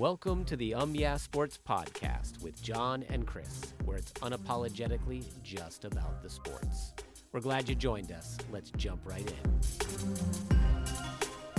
Welcome 0.00 0.46
to 0.46 0.56
the 0.56 0.72
Um 0.72 0.94
Yeah 0.94 1.18
Sports 1.18 1.58
Podcast 1.68 2.42
with 2.42 2.62
John 2.62 3.04
and 3.10 3.26
Chris, 3.26 3.74
where 3.84 3.98
it's 3.98 4.12
unapologetically 4.12 5.26
just 5.44 5.84
about 5.84 6.22
the 6.22 6.30
sports. 6.30 6.94
We're 7.32 7.40
glad 7.40 7.68
you 7.68 7.74
joined 7.74 8.10
us. 8.10 8.38
Let's 8.50 8.70
jump 8.70 9.02
right 9.04 9.30
in. 9.30 9.60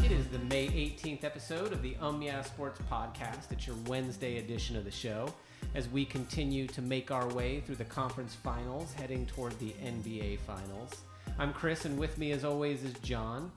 It 0.03 0.11
is 0.11 0.25
the 0.29 0.39
May 0.39 0.69
18th 0.69 1.23
episode 1.23 1.71
of 1.71 1.83
the 1.83 1.95
Um 2.01 2.23
Yeah 2.23 2.41
Sports 2.41 2.79
Podcast. 2.91 3.51
It's 3.51 3.67
your 3.67 3.75
Wednesday 3.85 4.39
edition 4.39 4.75
of 4.75 4.85
the 4.85 4.91
show 4.91 5.31
as 5.75 5.87
we 5.89 6.03
continue 6.03 6.65
to 6.65 6.81
make 6.81 7.11
our 7.11 7.27
way 7.35 7.59
through 7.59 7.75
the 7.75 7.85
conference 7.85 8.33
finals, 8.33 8.91
heading 8.93 9.27
toward 9.27 9.59
the 9.59 9.75
NBA 9.85 10.39
finals. 10.39 10.89
I'm 11.37 11.53
Chris, 11.53 11.85
and 11.85 11.95
with 11.95 12.17
me, 12.17 12.31
as 12.31 12.43
always, 12.43 12.83
is 12.83 12.95
John. 13.03 13.51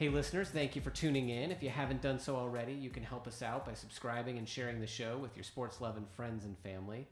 Hey, 0.00 0.08
listeners, 0.08 0.48
thank 0.48 0.74
you 0.74 0.80
for 0.80 0.88
tuning 0.88 1.28
in. 1.28 1.50
If 1.50 1.62
you 1.62 1.68
haven't 1.68 2.00
done 2.00 2.18
so 2.18 2.34
already, 2.34 2.72
you 2.72 2.88
can 2.88 3.02
help 3.02 3.26
us 3.26 3.42
out 3.42 3.66
by 3.66 3.74
subscribing 3.74 4.38
and 4.38 4.48
sharing 4.48 4.80
the 4.80 4.86
show 4.86 5.18
with 5.18 5.36
your 5.36 5.44
sports 5.44 5.78
loving 5.82 6.06
friends 6.16 6.46
and 6.46 6.56
family. 6.60 7.06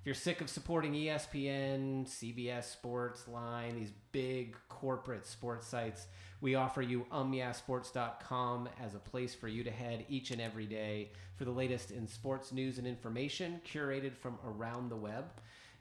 If 0.00 0.06
you're 0.06 0.14
sick 0.14 0.40
of 0.40 0.48
supporting 0.48 0.94
ESPN, 0.94 2.06
CBS 2.06 2.64
Sports, 2.64 3.28
Line, 3.28 3.74
these 3.74 3.92
big 4.12 4.56
corporate 4.70 5.26
sports 5.26 5.66
sites, 5.66 6.06
we 6.40 6.54
offer 6.54 6.80
you 6.80 7.04
umyeahsports.com 7.12 8.70
as 8.82 8.94
a 8.94 9.00
place 9.00 9.34
for 9.34 9.48
you 9.48 9.62
to 9.62 9.70
head 9.70 10.06
each 10.08 10.30
and 10.30 10.40
every 10.40 10.64
day 10.64 11.10
for 11.36 11.44
the 11.44 11.50
latest 11.50 11.90
in 11.90 12.08
sports 12.08 12.52
news 12.52 12.78
and 12.78 12.86
information 12.86 13.60
curated 13.70 14.16
from 14.16 14.38
around 14.46 14.88
the 14.88 14.96
web 14.96 15.26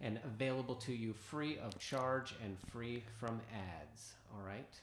and 0.01 0.19
available 0.25 0.75
to 0.75 0.91
you 0.91 1.13
free 1.13 1.57
of 1.59 1.79
charge 1.79 2.35
and 2.43 2.57
free 2.69 3.01
from 3.17 3.39
ads. 3.53 4.15
All 4.35 4.45
right, 4.45 4.77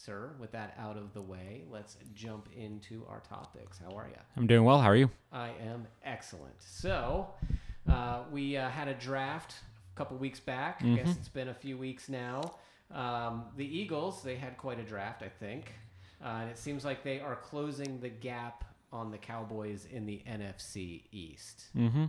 sir, 0.00 0.30
with 0.38 0.50
that 0.52 0.74
out 0.78 0.96
of 0.96 1.12
the 1.12 1.20
way, 1.20 1.64
let's 1.70 1.96
jump 2.14 2.48
into 2.56 3.04
our 3.08 3.20
topics. 3.20 3.78
How 3.78 3.94
are 3.96 4.08
you? 4.08 4.16
I'm 4.36 4.46
doing 4.46 4.64
well. 4.64 4.80
How 4.80 4.88
are 4.88 4.96
you? 4.96 5.10
I 5.32 5.50
am 5.62 5.86
excellent. 6.04 6.54
So, 6.58 7.28
uh, 7.88 8.22
we 8.30 8.56
uh, 8.56 8.68
had 8.70 8.88
a 8.88 8.94
draft 8.94 9.54
a 9.94 9.98
couple 9.98 10.16
weeks 10.16 10.40
back. 10.40 10.80
I 10.82 10.94
guess 10.94 11.16
it's 11.16 11.28
been 11.28 11.48
a 11.48 11.54
few 11.54 11.76
weeks 11.76 12.08
now. 12.08 12.54
Um, 12.92 13.44
the 13.56 13.64
Eagles, 13.64 14.22
they 14.22 14.36
had 14.36 14.56
quite 14.56 14.80
a 14.80 14.82
draft, 14.82 15.22
I 15.22 15.28
think. 15.28 15.74
Uh, 16.24 16.40
and 16.42 16.50
it 16.50 16.58
seems 16.58 16.84
like 16.84 17.02
they 17.02 17.20
are 17.20 17.36
closing 17.36 18.00
the 18.00 18.08
gap 18.08 18.64
on 18.92 19.10
the 19.10 19.18
Cowboys 19.18 19.86
in 19.90 20.06
the 20.06 20.22
NFC 20.28 21.02
East. 21.12 21.66
Mm-hmm. 21.76 22.06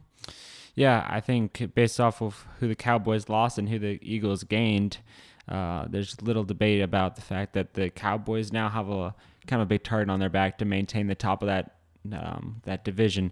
Yeah, 0.76 1.06
I 1.10 1.20
think 1.20 1.74
based 1.76 2.00
off 2.00 2.22
of 2.22 2.46
who 2.60 2.68
the 2.68 2.76
Cowboys 2.76 3.30
lost 3.30 3.58
and 3.58 3.70
who 3.70 3.78
the 3.78 4.00
Eagles 4.02 4.44
gained, 4.44 4.98
uh, 5.48 5.86
there's 5.90 6.22
little 6.22 6.44
debate 6.44 6.82
about 6.82 7.16
the 7.16 7.22
fact 7.22 7.54
that 7.54 7.74
the 7.74 7.90
Cowboys 7.90 8.52
now 8.52 8.70
have 8.70 8.90
a 8.90 9.14
kind 9.48 9.62
of 9.62 9.68
a 9.68 9.70
big 9.70 9.84
target 9.84 10.10
on 10.10 10.20
their 10.20 10.30
back 10.30 10.58
to 10.60 10.66
maintain 10.66 11.08
the 11.08 11.16
top 11.16 11.42
of 11.42 11.48
that 11.48 11.76
um, 12.14 12.62
that 12.64 12.84
division 12.84 13.32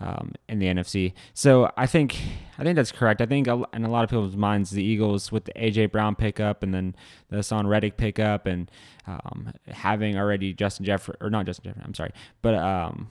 um, 0.00 0.32
in 0.48 0.58
the 0.58 0.66
NFC. 0.66 1.12
So 1.34 1.70
I 1.76 1.86
think 1.86 2.18
I 2.58 2.64
think 2.64 2.76
that's 2.76 2.92
correct. 2.92 3.20
I 3.20 3.26
think 3.26 3.48
in 3.48 3.84
a 3.84 3.90
lot 3.90 4.04
of 4.04 4.10
people's 4.10 4.36
minds, 4.36 4.70
the 4.70 4.84
Eagles 4.84 5.32
with 5.32 5.46
the 5.46 5.52
AJ 5.52 5.90
Brown 5.90 6.14
pickup 6.14 6.62
and 6.62 6.74
then 6.74 6.94
the 7.30 7.42
Son 7.42 7.66
Reddick 7.66 7.96
pickup 7.96 8.46
and 8.46 8.70
um, 9.06 9.52
having 9.68 10.18
already 10.18 10.52
Justin 10.52 10.84
Jefferson 10.84 11.16
or 11.20 11.30
not 11.30 11.46
Justin 11.46 11.64
Jefferson, 11.64 11.84
I'm 11.86 11.94
sorry, 11.94 12.12
but 12.42 12.54
um, 12.54 13.08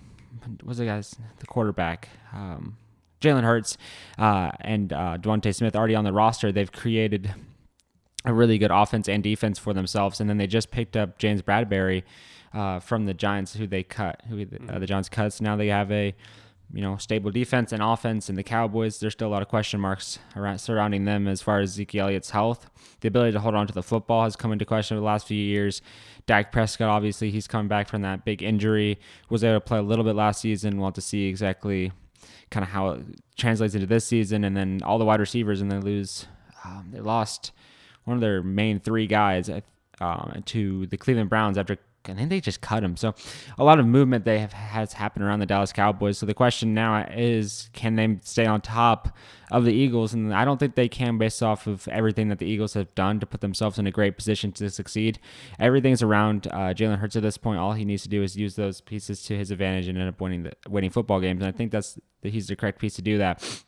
what's 0.64 0.80
the 0.80 0.86
guy's 0.86 1.16
the 1.40 1.48
quarterback? 1.48 2.10
Um, 2.34 2.78
Jalen 3.22 3.44
Hurts 3.44 3.78
uh, 4.18 4.52
and 4.62 4.92
uh, 4.92 5.18
DeVonta 5.20 5.54
Smith 5.54 5.76
already 5.76 5.96
on 5.96 6.04
the 6.04 6.14
roster. 6.14 6.52
They've 6.52 6.72
created 6.72 7.34
a 8.26 8.34
really 8.34 8.58
good 8.58 8.72
offense 8.72 9.08
and 9.08 9.24
defense 9.24 9.58
for 9.58 9.74
themselves. 9.74 10.20
And 10.20 10.30
then 10.30 10.38
they 10.38 10.48
just 10.48 10.72
picked 10.72 10.98
up 10.98 11.18
James 11.18 11.42
Bradberry 11.42 12.04
uh, 12.54 12.80
from 12.80 13.06
the 13.06 13.14
Giants, 13.14 13.56
who 13.56 13.68
they 13.68 13.84
cut, 13.84 14.22
who 14.28 14.46
uh, 14.70 14.80
the 14.80 14.86
Giants 14.86 15.10
cut. 15.10 15.34
So 15.34 15.44
now 15.44 15.56
they 15.56 15.68
have 15.68 15.92
a 15.92 16.14
you 16.74 16.82
know 16.82 16.98
stable 16.98 17.32
defense 17.32 17.72
and 17.72 17.82
offense. 17.82 18.30
And 18.30 18.38
the 18.38 18.44
Cowboys, 18.44 19.00
there's 19.00 19.14
still 19.14 19.28
a 19.28 19.30
lot 19.30 19.42
of 19.42 19.48
question 19.48 19.80
marks 19.80 20.20
around 20.36 20.60
surrounding 20.60 21.06
them 21.06 21.28
as 21.28 21.42
far 21.42 21.60
as 21.60 21.72
Zeke 21.72 21.96
Elliott's 21.96 22.32
health. 22.32 22.70
The 23.02 23.08
ability 23.08 23.34
to 23.34 23.40
hold 23.40 23.56
on 23.56 23.68
to 23.68 23.74
the 23.74 23.84
football 23.84 24.24
has 24.24 24.36
come 24.36 24.52
into 24.52 24.66
question 24.66 24.96
over 24.96 25.02
the 25.02 25.06
last 25.06 25.28
few 25.28 25.42
years. 25.42 25.82
Dak 26.26 26.52
Prescott, 26.52 26.90
obviously, 26.90 27.32
he's 27.32 27.48
coming 27.48 27.68
back 27.68 27.88
from 27.88 28.02
that 28.04 28.26
big 28.26 28.44
injury. 28.44 29.00
Was 29.30 29.44
able 29.44 29.58
to 29.58 29.62
play 29.62 29.80
a 29.80 29.84
little 29.84 30.06
bit 30.06 30.16
last 30.16 30.42
season. 30.42 30.78
We'll 30.78 30.88
have 30.88 30.94
to 30.96 31.02
see 31.02 31.28
exactly 31.28 31.92
kind 32.50 32.64
of 32.64 32.70
how 32.70 32.90
it 32.90 33.06
translates 33.38 33.74
into 33.74 33.88
this 33.88 34.06
season. 34.06 34.44
And 34.44 34.56
then 34.56 34.82
all 34.84 35.00
the 35.00 35.06
wide 35.06 35.20
receivers, 35.20 35.62
and 35.62 35.72
they 35.72 35.78
lose. 35.78 36.28
Um, 36.64 36.90
they 36.92 37.00
lost 37.00 37.52
one 38.04 38.16
of 38.16 38.22
their 38.22 38.44
main 38.44 38.80
three 38.80 39.08
guys 39.08 39.50
um, 40.00 40.44
to 40.46 40.86
the 40.88 40.98
Cleveland 40.98 41.30
Browns 41.30 41.58
after 41.58 41.78
I 42.10 42.14
think 42.14 42.30
they 42.30 42.42
just 42.42 42.62
cut 42.62 42.84
him. 42.84 42.98
So 42.98 43.14
a 43.58 43.64
lot 43.64 43.80
of 43.80 43.86
movement 43.86 44.26
they 44.26 44.40
have 44.40 44.54
has 44.54 44.94
happened 44.94 45.26
around 45.26 45.40
the 45.40 45.46
Dallas 45.46 45.72
Cowboys. 45.72 46.18
So 46.18 46.26
the 46.26 46.34
question 46.34 46.74
now 46.74 47.06
is, 47.12 47.70
can 47.74 47.96
they 47.96 48.18
stay 48.24 48.46
on 48.46 48.62
top 48.62 49.16
of 49.52 49.66
the 49.66 49.74
Eagles? 49.74 50.14
And 50.14 50.34
I 50.34 50.46
don't 50.46 50.60
think 50.60 50.76
they 50.76 50.90
can, 50.90 51.18
based 51.18 51.44
off 51.44 51.68
of 51.68 51.88
everything 51.88 52.30
that 52.30 52.40
the 52.40 52.46
Eagles 52.46 52.74
have 52.74 52.94
done 52.96 53.20
to 53.20 53.26
put 53.26 53.42
themselves 53.42 53.78
in 53.78 53.88
a 53.88 53.92
great 53.92 54.18
position 54.18 54.52
to 54.54 54.70
succeed. 54.70 55.20
Everything's 55.60 56.02
around 56.02 56.48
uh, 56.48 56.74
Jalen 56.74 56.98
Hurts 56.98 57.16
at 57.16 57.24
this 57.24 57.38
point. 57.38 57.60
All 57.60 57.74
he 57.74 57.86
needs 57.86 58.04
to 58.04 58.10
do 58.10 58.24
is 58.24 58.36
use 58.36 58.56
those 58.56 58.82
pieces 58.82 59.24
to 59.24 59.38
his 59.38 59.52
advantage 59.52 59.88
and 59.88 59.98
end 59.98 60.10
up 60.10 60.20
winning 60.20 60.44
the 60.44 60.54
winning 60.70 60.90
football 60.90 61.20
games. 61.20 61.42
And 61.42 61.54
I 61.54 61.56
think 61.56 61.72
that's 61.72 62.00
he's 62.24 62.48
the 62.48 62.56
correct 62.56 62.80
piece 62.80 62.96
to 62.96 63.02
do 63.02 63.18
that. 63.20 63.64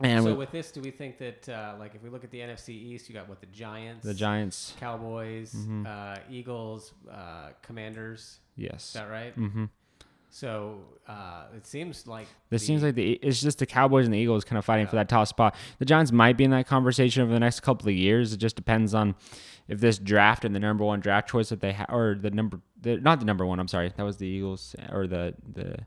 And 0.00 0.24
so 0.24 0.30
with 0.30 0.38
with 0.38 0.50
this, 0.50 0.70
do 0.70 0.80
we 0.82 0.90
think 0.90 1.18
that, 1.18 1.48
uh, 1.48 1.74
like, 1.78 1.94
if 1.94 2.02
we 2.02 2.10
look 2.10 2.22
at 2.22 2.30
the 2.30 2.40
NFC 2.40 2.70
East, 2.70 3.08
you 3.08 3.14
got 3.14 3.28
what 3.28 3.40
the 3.40 3.46
Giants, 3.46 4.04
the 4.04 4.12
Giants, 4.14 4.74
Cowboys, 4.78 5.54
uh, 5.86 6.18
Eagles, 6.30 6.92
uh, 7.10 7.50
Commanders. 7.62 8.20
Is 8.20 8.38
yes. 8.56 8.92
that 8.92 9.08
right? 9.10 9.38
Mm-hmm. 9.38 9.64
So 10.28 10.80
uh, 11.08 11.44
it 11.56 11.66
seems 11.66 12.06
like 12.06 12.26
This 12.50 12.60
the- 12.60 12.66
seems 12.66 12.82
like 12.82 12.94
the 12.94 13.12
it's 13.22 13.40
just 13.40 13.58
the 13.58 13.64
Cowboys 13.64 14.04
and 14.04 14.12
the 14.12 14.18
Eagles 14.18 14.44
kind 14.44 14.58
of 14.58 14.66
fighting 14.66 14.86
for 14.86 14.96
that 14.96 15.08
top 15.08 15.28
spot. 15.28 15.54
The 15.78 15.86
Giants 15.86 16.12
might 16.12 16.36
be 16.36 16.44
in 16.44 16.50
that 16.50 16.66
conversation 16.66 17.22
over 17.22 17.32
the 17.32 17.40
next 17.40 17.60
couple 17.60 17.88
of 17.88 17.94
years. 17.94 18.34
It 18.34 18.36
just 18.36 18.54
depends 18.54 18.92
on 18.92 19.14
if 19.66 19.80
this 19.80 19.98
draft 19.98 20.44
and 20.44 20.54
the 20.54 20.60
number 20.60 20.84
one 20.84 21.00
draft 21.00 21.28
choice 21.30 21.48
that 21.48 21.60
they 21.60 21.72
have, 21.72 21.86
or 21.88 22.18
the 22.20 22.30
number, 22.30 22.60
the, 22.82 22.98
not 22.98 23.18
the 23.18 23.24
number 23.24 23.46
one. 23.46 23.58
I'm 23.58 23.66
sorry, 23.66 23.90
that 23.96 24.02
was 24.02 24.18
the 24.18 24.26
Eagles 24.26 24.76
or 24.92 25.06
the 25.06 25.34
the 25.54 25.78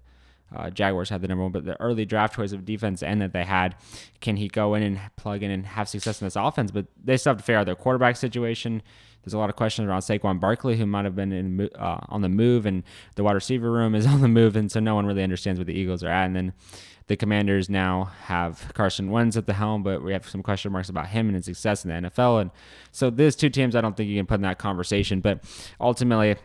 uh, 0.55 0.69
Jaguars 0.69 1.09
had 1.09 1.21
the 1.21 1.27
number 1.27 1.43
one, 1.43 1.51
but 1.51 1.65
the 1.65 1.79
early 1.79 2.05
draft 2.05 2.35
choice 2.35 2.51
of 2.51 2.65
defense 2.65 3.03
end 3.03 3.21
that 3.21 3.33
they 3.33 3.43
had, 3.43 3.75
can 4.19 4.37
he 4.37 4.47
go 4.47 4.73
in 4.73 4.83
and 4.83 4.99
plug 5.15 5.43
in 5.43 5.51
and 5.51 5.65
have 5.65 5.87
success 5.87 6.21
in 6.21 6.25
this 6.25 6.35
offense? 6.35 6.71
But 6.71 6.87
they 7.01 7.17
still 7.17 7.31
have 7.31 7.37
to 7.37 7.43
figure 7.43 7.59
out 7.59 7.65
their 7.65 7.75
quarterback 7.75 8.17
situation. 8.17 8.81
There's 9.23 9.33
a 9.33 9.37
lot 9.37 9.49
of 9.49 9.55
questions 9.55 9.87
around 9.87 10.01
Saquon 10.01 10.39
Barkley, 10.39 10.77
who 10.77 10.85
might 10.85 11.05
have 11.05 11.15
been 11.15 11.31
in, 11.31 11.69
uh, 11.75 11.99
on 12.07 12.21
the 12.21 12.29
move, 12.29 12.65
and 12.65 12.83
the 13.15 13.23
wide 13.23 13.33
receiver 13.33 13.71
room 13.71 13.93
is 13.93 14.05
on 14.07 14.21
the 14.21 14.27
move, 14.27 14.55
and 14.55 14.71
so 14.71 14.79
no 14.79 14.95
one 14.95 15.05
really 15.05 15.23
understands 15.23 15.59
where 15.59 15.65
the 15.65 15.73
Eagles 15.73 16.03
are 16.03 16.09
at. 16.09 16.25
And 16.25 16.35
then 16.35 16.53
the 17.07 17.17
Commanders 17.17 17.69
now 17.69 18.11
have 18.25 18.71
Carson 18.75 19.09
Wentz 19.09 19.35
at 19.35 19.45
the 19.45 19.53
helm, 19.53 19.83
but 19.83 20.03
we 20.03 20.13
have 20.13 20.29
some 20.29 20.43
question 20.43 20.71
marks 20.71 20.89
about 20.89 21.07
him 21.07 21.27
and 21.27 21.35
his 21.35 21.45
success 21.45 21.83
in 21.83 21.89
the 21.89 22.09
NFL. 22.09 22.41
And 22.41 22.51
so 22.91 23.09
these 23.09 23.35
two 23.35 23.49
teams, 23.49 23.75
I 23.75 23.81
don't 23.81 23.97
think 23.97 24.09
you 24.09 24.17
can 24.17 24.27
put 24.27 24.35
in 24.35 24.41
that 24.43 24.59
conversation. 24.59 25.19
But 25.19 25.43
ultimately, 25.81 26.35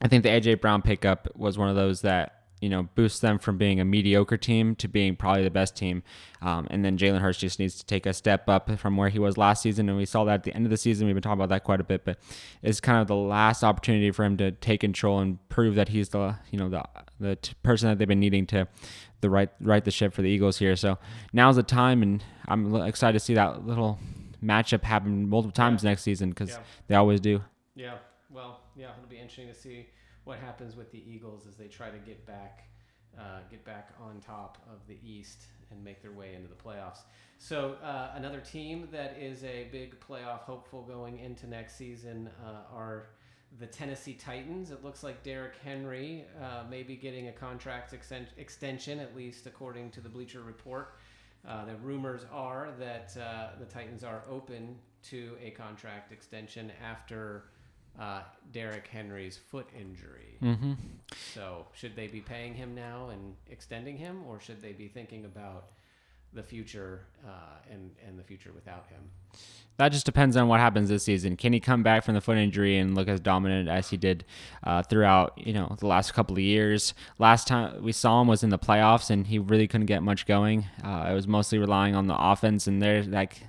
I 0.00 0.08
think 0.08 0.22
the 0.22 0.30
AJ 0.30 0.62
Brown 0.62 0.80
pickup 0.80 1.28
was 1.36 1.58
one 1.58 1.68
of 1.68 1.76
those 1.76 2.00
that 2.00 2.43
you 2.64 2.70
know 2.70 2.84
boosts 2.94 3.18
them 3.20 3.38
from 3.38 3.58
being 3.58 3.78
a 3.80 3.84
mediocre 3.84 4.38
team 4.38 4.74
to 4.76 4.88
being 4.88 5.14
probably 5.16 5.42
the 5.44 5.50
best 5.50 5.76
team. 5.76 6.02
Um, 6.40 6.66
and 6.70 6.84
then 6.84 6.96
Jalen 6.98 7.20
Hurts 7.20 7.38
just 7.38 7.58
needs 7.58 7.74
to 7.76 7.84
take 7.86 8.06
a 8.06 8.12
step 8.12 8.48
up 8.48 8.78
from 8.78 8.96
where 8.96 9.08
he 9.10 9.18
was 9.18 9.36
last 9.36 9.62
season, 9.62 9.88
and 9.88 9.96
we 9.98 10.06
saw 10.06 10.24
that 10.24 10.34
at 10.34 10.42
the 10.44 10.54
end 10.54 10.64
of 10.66 10.70
the 10.70 10.76
season. 10.76 11.06
We've 11.06 11.14
been 11.14 11.22
talking 11.22 11.40
about 11.40 11.50
that 11.50 11.64
quite 11.64 11.80
a 11.80 11.84
bit, 11.84 12.04
but 12.04 12.18
it's 12.62 12.80
kind 12.80 12.98
of 13.00 13.06
the 13.06 13.16
last 13.16 13.62
opportunity 13.62 14.10
for 14.10 14.24
him 14.24 14.36
to 14.38 14.50
take 14.52 14.80
control 14.80 15.18
and 15.20 15.46
prove 15.48 15.74
that 15.74 15.88
he's 15.90 16.08
the 16.10 16.36
you 16.50 16.58
know 16.58 16.68
the 16.70 16.82
the 17.20 17.36
t- 17.36 17.52
person 17.62 17.88
that 17.90 17.98
they've 17.98 18.08
been 18.08 18.20
needing 18.20 18.46
to 18.46 18.66
the 19.20 19.30
right 19.30 19.50
right 19.60 19.84
the 19.84 19.90
ship 19.90 20.12
for 20.14 20.22
the 20.22 20.28
Eagles 20.28 20.58
here. 20.58 20.74
So 20.76 20.98
now's 21.32 21.56
the 21.56 21.62
time, 21.62 22.02
and 22.02 22.24
I'm 22.48 22.74
excited 22.76 23.14
to 23.18 23.20
see 23.24 23.34
that 23.34 23.66
little 23.66 23.98
matchup 24.42 24.82
happen 24.82 25.28
multiple 25.28 25.52
times 25.52 25.82
next 25.84 26.02
season 26.02 26.30
because 26.30 26.50
Yeah. 26.50 26.58
they 26.88 26.94
always 26.94 27.20
do. 27.20 27.42
Yeah, 27.74 27.94
well, 28.30 28.60
yeah, 28.76 28.90
it'll 28.96 29.08
be 29.08 29.16
interesting 29.18 29.48
to 29.48 29.54
see 29.54 29.86
what 30.24 30.38
happens 30.38 30.76
with 30.76 30.90
the 30.90 31.02
Eagles 31.08 31.46
as 31.46 31.56
they 31.56 31.68
try 31.68 31.90
to 31.90 31.98
get 31.98 32.26
back, 32.26 32.64
uh, 33.18 33.40
get 33.50 33.64
back 33.64 33.90
on 34.00 34.20
top 34.20 34.58
of 34.72 34.86
the 34.86 34.98
East 35.04 35.44
and 35.70 35.82
make 35.82 36.02
their 36.02 36.12
way 36.12 36.34
into 36.34 36.48
the 36.48 36.54
playoffs. 36.54 37.00
So 37.38 37.76
uh, 37.82 38.12
another 38.14 38.40
team 38.40 38.88
that 38.92 39.16
is 39.20 39.44
a 39.44 39.68
big 39.70 40.00
playoff 40.00 40.40
hopeful 40.40 40.82
going 40.82 41.18
into 41.18 41.46
next 41.46 41.76
season 41.76 42.30
uh, 42.44 42.74
are 42.74 43.08
the 43.60 43.66
Tennessee 43.66 44.14
Titans. 44.14 44.70
It 44.70 44.82
looks 44.82 45.02
like 45.02 45.22
Derrick 45.22 45.54
Henry 45.62 46.24
uh, 46.42 46.64
may 46.68 46.82
be 46.82 46.96
getting 46.96 47.28
a 47.28 47.32
contract 47.32 47.94
exten- 47.94 48.26
extension, 48.36 48.98
at 48.98 49.14
least 49.14 49.46
according 49.46 49.90
to 49.92 50.00
the 50.00 50.08
Bleacher 50.08 50.42
Report. 50.42 50.96
Uh, 51.46 51.64
the 51.66 51.76
rumors 51.76 52.22
are 52.32 52.70
that 52.78 53.14
uh, 53.20 53.58
the 53.58 53.66
Titans 53.66 54.02
are 54.02 54.22
open 54.30 54.76
to 55.04 55.36
a 55.42 55.50
contract 55.50 56.10
extension 56.10 56.72
after 56.82 57.44
uh, 57.98 58.22
Derrick 58.52 58.88
Henry's 58.88 59.36
foot 59.36 59.68
injury. 59.78 60.38
Mm-hmm. 60.42 60.72
So, 61.34 61.66
should 61.74 61.96
they 61.96 62.06
be 62.06 62.20
paying 62.20 62.54
him 62.54 62.74
now 62.74 63.08
and 63.10 63.34
extending 63.50 63.96
him, 63.96 64.22
or 64.28 64.40
should 64.40 64.60
they 64.60 64.72
be 64.72 64.88
thinking 64.88 65.24
about 65.24 65.66
the 66.34 66.42
future 66.42 67.06
uh, 67.26 67.30
and 67.70 67.90
and 68.06 68.18
the 68.18 68.22
future 68.22 68.50
without 68.54 68.86
him. 68.88 69.00
That 69.76 69.88
just 69.90 70.06
depends 70.06 70.36
on 70.36 70.46
what 70.46 70.60
happens 70.60 70.88
this 70.88 71.02
season. 71.02 71.36
Can 71.36 71.52
he 71.52 71.58
come 71.58 71.82
back 71.82 72.04
from 72.04 72.14
the 72.14 72.20
foot 72.20 72.36
injury 72.36 72.78
and 72.78 72.94
look 72.94 73.08
as 73.08 73.18
dominant 73.18 73.68
as 73.68 73.90
he 73.90 73.96
did 73.96 74.24
uh, 74.62 74.82
throughout, 74.82 75.36
you 75.36 75.52
know, 75.52 75.74
the 75.80 75.88
last 75.88 76.14
couple 76.14 76.36
of 76.36 76.42
years? 76.42 76.94
Last 77.18 77.48
time 77.48 77.82
we 77.82 77.90
saw 77.90 78.20
him 78.20 78.28
was 78.28 78.44
in 78.44 78.50
the 78.50 78.58
playoffs, 78.58 79.10
and 79.10 79.26
he 79.26 79.38
really 79.38 79.66
couldn't 79.66 79.86
get 79.86 80.02
much 80.02 80.26
going. 80.26 80.66
Uh, 80.84 81.08
it 81.10 81.14
was 81.14 81.26
mostly 81.26 81.58
relying 81.58 81.96
on 81.96 82.06
the 82.06 82.16
offense, 82.16 82.66
and 82.68 82.80
there 82.80 83.02
like 83.02 83.42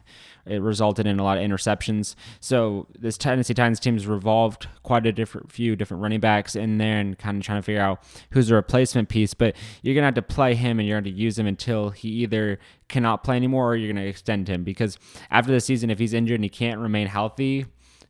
it 0.46 0.62
resulted 0.62 1.08
in 1.08 1.20
a 1.20 1.24
lot 1.24 1.38
of 1.38 1.44
interceptions. 1.44 2.16
So 2.40 2.88
this 2.98 3.18
Tennessee 3.18 3.54
Titans 3.54 3.80
team 3.80 3.96
has 3.96 4.08
revolved 4.08 4.68
quite 4.84 5.06
a 5.06 5.12
different 5.12 5.52
few 5.52 5.76
different 5.76 6.04
running 6.04 6.20
backs 6.20 6.56
in 6.56 6.78
there 6.78 7.00
and 7.00 7.18
kind 7.18 7.38
of 7.38 7.44
trying 7.44 7.60
to 7.60 7.64
figure 7.64 7.82
out 7.82 8.04
who's 8.32 8.48
the 8.48 8.56
replacement 8.56 9.10
piece. 9.10 9.34
But 9.34 9.56
you're 9.82 9.96
gonna 9.96 10.06
have 10.06 10.16
to 10.16 10.22
play 10.22 10.56
him 10.56 10.80
and 10.80 10.88
you're 10.88 11.00
going 11.02 11.16
to 11.16 11.20
use 11.20 11.38
him 11.38 11.48
until 11.48 11.90
he 11.90 12.10
either 12.10 12.60
cannot 12.88 13.24
play 13.24 13.36
anymore 13.36 13.72
or 13.72 13.76
you're 13.76 13.92
going 13.92 14.04
to 14.04 14.10
extend 14.10 14.48
him 14.48 14.64
because 14.64 14.98
after 15.32 15.52
the 15.52 15.60
season, 15.60 15.90
if 15.90 16.00
he's 16.00 16.14
injured 16.14 16.36
and 16.36 16.44
he 16.44 16.50
can't 16.50 16.80
remain 16.80 17.08
healthy, 17.08 17.66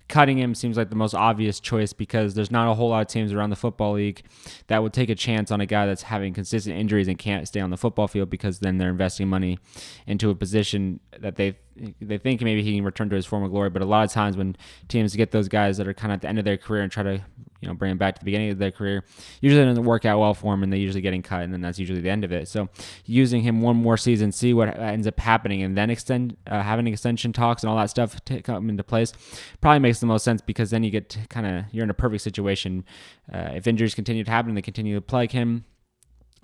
cutting 0.08 0.38
him 0.38 0.54
seems 0.54 0.78
like 0.78 0.90
the 0.90 0.96
most 0.96 1.16
obvious 1.16 1.60
choice 1.60 1.94
because 1.94 2.36
there's 2.36 2.52
not 2.52 2.70
a 2.70 2.74
whole 2.74 2.90
lot 2.90 3.02
of 3.02 3.08
teams 3.08 3.34
around 3.34 3.50
the 3.50 3.56
football 3.56 3.94
league 3.94 4.22
that 4.68 4.84
would 4.84 4.94
take 4.94 5.10
a 5.10 5.16
chance 5.16 5.52
on 5.52 5.62
a 5.62 5.66
guy 5.66 5.86
that's 5.86 6.04
having 6.04 6.34
consistent 6.34 6.78
injuries 6.78 7.08
and 7.08 7.18
can't 7.18 7.48
stay 7.48 7.60
on 7.60 7.70
the 7.70 7.78
football 7.78 8.08
field 8.08 8.30
because 8.30 8.60
then 8.60 8.78
they're 8.78 8.90
investing 8.90 9.28
money 9.28 9.58
into 10.06 10.30
a 10.30 10.36
position 10.36 11.00
that 11.20 11.36
they 11.38 11.58
they 12.02 12.18
think 12.18 12.42
maybe 12.42 12.64
he 12.64 12.76
can 12.76 12.86
return 12.86 13.10
to 13.10 13.16
his 13.16 13.26
former 13.26 13.48
glory. 13.48 13.70
But 13.70 13.82
a 13.82 13.86
lot 13.86 14.06
of 14.06 14.12
times 14.12 14.38
when 14.38 14.56
teams 14.88 15.16
get 15.16 15.32
those 15.32 15.48
guys 15.48 15.78
that 15.78 15.88
are 15.88 15.94
kind 15.94 16.12
of 16.12 16.18
at 16.18 16.22
the 16.22 16.28
end 16.28 16.40
of 16.40 16.46
their 16.46 16.58
career 16.58 16.84
and 16.84 16.92
try 16.92 17.04
to 17.04 17.22
you 17.62 17.68
know 17.68 17.74
bring 17.74 17.90
them 17.90 17.98
back 17.98 18.16
to 18.16 18.20
the 18.20 18.26
beginning 18.26 18.52
of 18.52 18.58
their 18.58 18.72
career, 18.72 19.04
usually 19.42 19.62
it 19.62 19.66
doesn't 19.66 19.84
work 19.84 20.06
out 20.06 20.20
well 20.20 20.34
for 20.34 20.54
him, 20.54 20.64
and 20.64 20.72
they 20.72 20.78
usually 20.78 21.02
getting 21.02 21.22
cut, 21.22 21.42
and 21.42 21.54
then 21.54 21.62
that's 21.62 21.80
usually 21.80 22.02
the 22.02 22.10
end 22.10 22.24
of 22.24 22.32
it. 22.32 22.48
So 22.48 22.70
using 23.06 23.42
him 23.42 23.62
one 23.62 23.76
more 23.76 23.98
season, 23.98 24.32
see 24.32 24.54
what 24.54 24.78
ends 24.80 25.08
up 25.08 25.20
happening, 25.20 25.62
and 25.64 25.78
then 25.78 25.90
extend 25.90 26.38
uh, 26.48 26.62
having 26.62 26.88
extension 26.88 27.34
talks 27.34 27.64
and 27.64 27.70
all 27.70 27.78
that 27.78 27.90
stuff 27.90 28.24
to 28.26 28.42
come 28.42 28.70
into 28.70 28.84
place 28.84 29.14
probably 29.62 29.80
makes 29.80 30.00
the 30.00 30.06
most 30.06 30.24
sense 30.24 30.42
because 30.42 30.70
then 30.70 30.84
you 30.84 30.92
get 30.92 31.18
kind 31.30 31.46
of 31.46 31.66
you're 31.72 31.84
in 31.84 31.90
a 31.90 31.96
perfect 31.96 32.24
situation. 32.24 32.86
Uh, 33.32 33.52
if 33.56 33.68
injuries 33.68 33.96
continue 33.96 34.24
to 34.24 34.32
happen, 34.32 34.54
they 34.56 34.62
continue 34.62 34.96
to 34.96 35.02
plague 35.02 35.32
him 35.32 35.66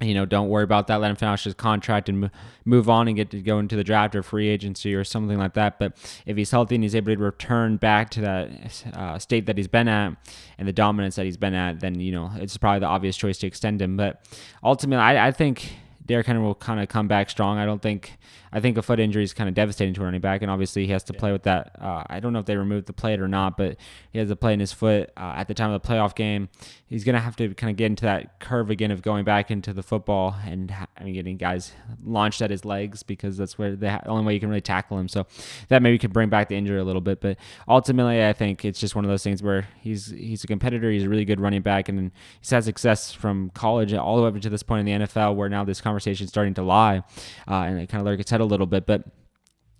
you 0.01 0.13
know, 0.13 0.25
don't 0.25 0.50
worry 0.50 0.63
about 0.63 0.88
that. 0.88 1.01
Let 1.01 1.12
him 1.12 1.15
finish 1.15 1.44
his 1.44 1.53
contract 1.53 2.09
and 2.09 2.31
move 2.65 2.89
on 2.89 3.07
and 3.07 3.15
get 3.15 3.30
to 3.31 3.42
go 3.42 3.59
into 3.59 3.75
the 3.75 3.83
draft 3.83 4.15
or 4.15 4.24
free 4.24 4.48
agency 4.48 4.94
or 4.95 5.03
something 5.03 5.38
like 5.38 5.53
that. 5.53 5.80
But 5.80 5.98
if 6.25 6.38
he's 6.38 6.51
healthy 6.51 6.75
and 6.75 6.83
he's 6.83 6.95
able 6.95 7.13
to 7.13 7.21
return 7.21 7.77
back 7.77 8.09
to 8.12 8.21
that 8.21 8.83
uh, 8.94 9.19
state 9.19 9.45
that 9.45 9.57
he's 9.57 9.68
been 9.68 9.88
at 9.88 10.15
and 10.57 10.68
the 10.68 10.74
dominance 10.74 11.15
that 11.15 11.25
he's 11.25 11.38
been 11.38 11.53
at, 11.53 11.80
then 11.80 12.00
you 12.00 12.12
know 12.12 12.31
it's 12.36 12.57
probably 12.57 12.80
the 12.80 12.88
obvious 12.88 13.15
choice 13.15 13.38
to 13.39 13.48
extend 13.48 13.81
him. 13.81 13.98
But 13.98 14.25
ultimately, 14.63 15.03
I, 15.03 15.27
I 15.27 15.31
think 15.31 15.74
Derrick 16.06 16.27
Henry 16.27 16.44
will 16.44 16.56
kind 16.56 16.80
of 16.80 16.89
come 16.89 17.07
back 17.07 17.30
strong. 17.30 17.57
I 17.57 17.65
don't 17.65 17.81
think 17.81 18.18
I 18.53 18.59
think 18.59 18.77
a 18.77 18.81
foot 18.81 19.00
injury 19.00 19.24
is 19.24 19.33
kind 19.33 19.48
of 19.48 19.56
devastating 19.56 19.94
to 19.94 20.01
a 20.01 20.03
running 20.03 20.19
back, 20.19 20.42
and 20.42 20.51
obviously 20.51 20.86
he 20.86 20.92
has 20.92 21.03
to 21.06 21.13
yeah. 21.13 21.19
play 21.19 21.31
with 21.31 21.44
that. 21.44 21.75
Uh, 21.80 22.03
I 22.07 22.19
don't 22.19 22.33
know 22.33 22.39
if 22.39 22.45
they 22.45 22.57
removed 22.57 22.88
the 22.88 22.94
plate 22.94 23.21
or 23.21 23.27
not, 23.27 23.56
but 23.56 23.77
he 24.12 24.19
has 24.19 24.30
a 24.30 24.36
plate 24.36 24.53
in 24.53 24.59
his 24.59 24.74
foot 24.74 25.12
uh, 25.15 25.33
at 25.38 25.48
the 25.48 25.53
time 25.53 25.71
of 25.71 25.81
the 25.81 25.88
playoff 25.88 26.15
game. 26.15 26.50
He's 26.86 27.06
going 27.06 27.15
to 27.15 27.21
have 27.21 27.38
to 27.38 27.53
kind 27.53 27.71
of 27.71 27.77
get 27.77 27.86
into 27.86 28.03
that 28.03 28.42
curve 28.42 28.69
again 28.69 28.92
of 28.92 29.01
going 29.01 29.24
back 29.24 29.50
into 29.50 29.71
the 29.71 29.83
football 29.83 30.36
and 30.45 30.74
I 30.98 31.03
mean 31.06 31.13
getting 31.13 31.38
guys 31.38 31.71
launched 32.03 32.42
at 32.42 32.51
his 32.51 32.65
legs 32.65 33.01
because 33.01 33.38
that's 33.38 33.57
where 33.57 33.77
the 33.77 34.06
only 34.09 34.25
way 34.25 34.33
you 34.33 34.42
can 34.42 34.50
really 34.50 34.59
tackle 34.59 35.00
him. 35.00 35.07
So 35.07 35.25
that 35.69 35.81
maybe 35.81 35.98
could 35.98 36.12
bring 36.12 36.27
back 36.27 36.50
the 36.50 36.57
injury 36.57 36.80
a 36.80 36.83
little 36.83 37.01
bit, 37.01 37.21
but 37.21 37.38
ultimately 37.69 38.25
I 38.25 38.33
think 38.33 38.65
it's 38.65 38.80
just 38.80 38.94
one 38.94 39.06
of 39.06 39.09
those 39.09 39.24
things 39.24 39.42
where 39.42 39.69
he's 39.80 40.07
he's 40.07 40.44
a 40.44 40.48
competitor. 40.48 40.92
He's 40.92 41.03
a 41.03 41.09
really 41.09 41.25
good 41.25 41.39
running 41.39 41.62
back, 41.62 41.88
and 41.88 42.12
he's 42.42 42.50
had 42.50 42.65
success 42.65 43.13
from 43.13 43.51
college 43.51 43.94
all 43.94 44.18
the 44.18 44.24
way 44.24 44.27
up 44.27 44.42
to 44.42 44.50
this 44.50 44.63
point 44.63 44.88
in 44.88 45.00
the 45.00 45.06
NFL, 45.06 45.36
where 45.36 45.48
now 45.48 45.63
this 45.63 45.80
conversation 45.80 46.00
is 46.07 46.30
starting 46.30 46.53
to 46.56 46.63
lie 46.63 47.03
uh, 47.48 47.53
and 47.53 47.80
it 47.80 47.89
kind 47.89 48.01
of 48.01 48.06
lurk 48.06 48.19
its 48.19 48.31
head 48.31 48.42
a 48.42 48.45
little 48.45 48.68
bit, 48.68 48.86
but. 48.86 49.03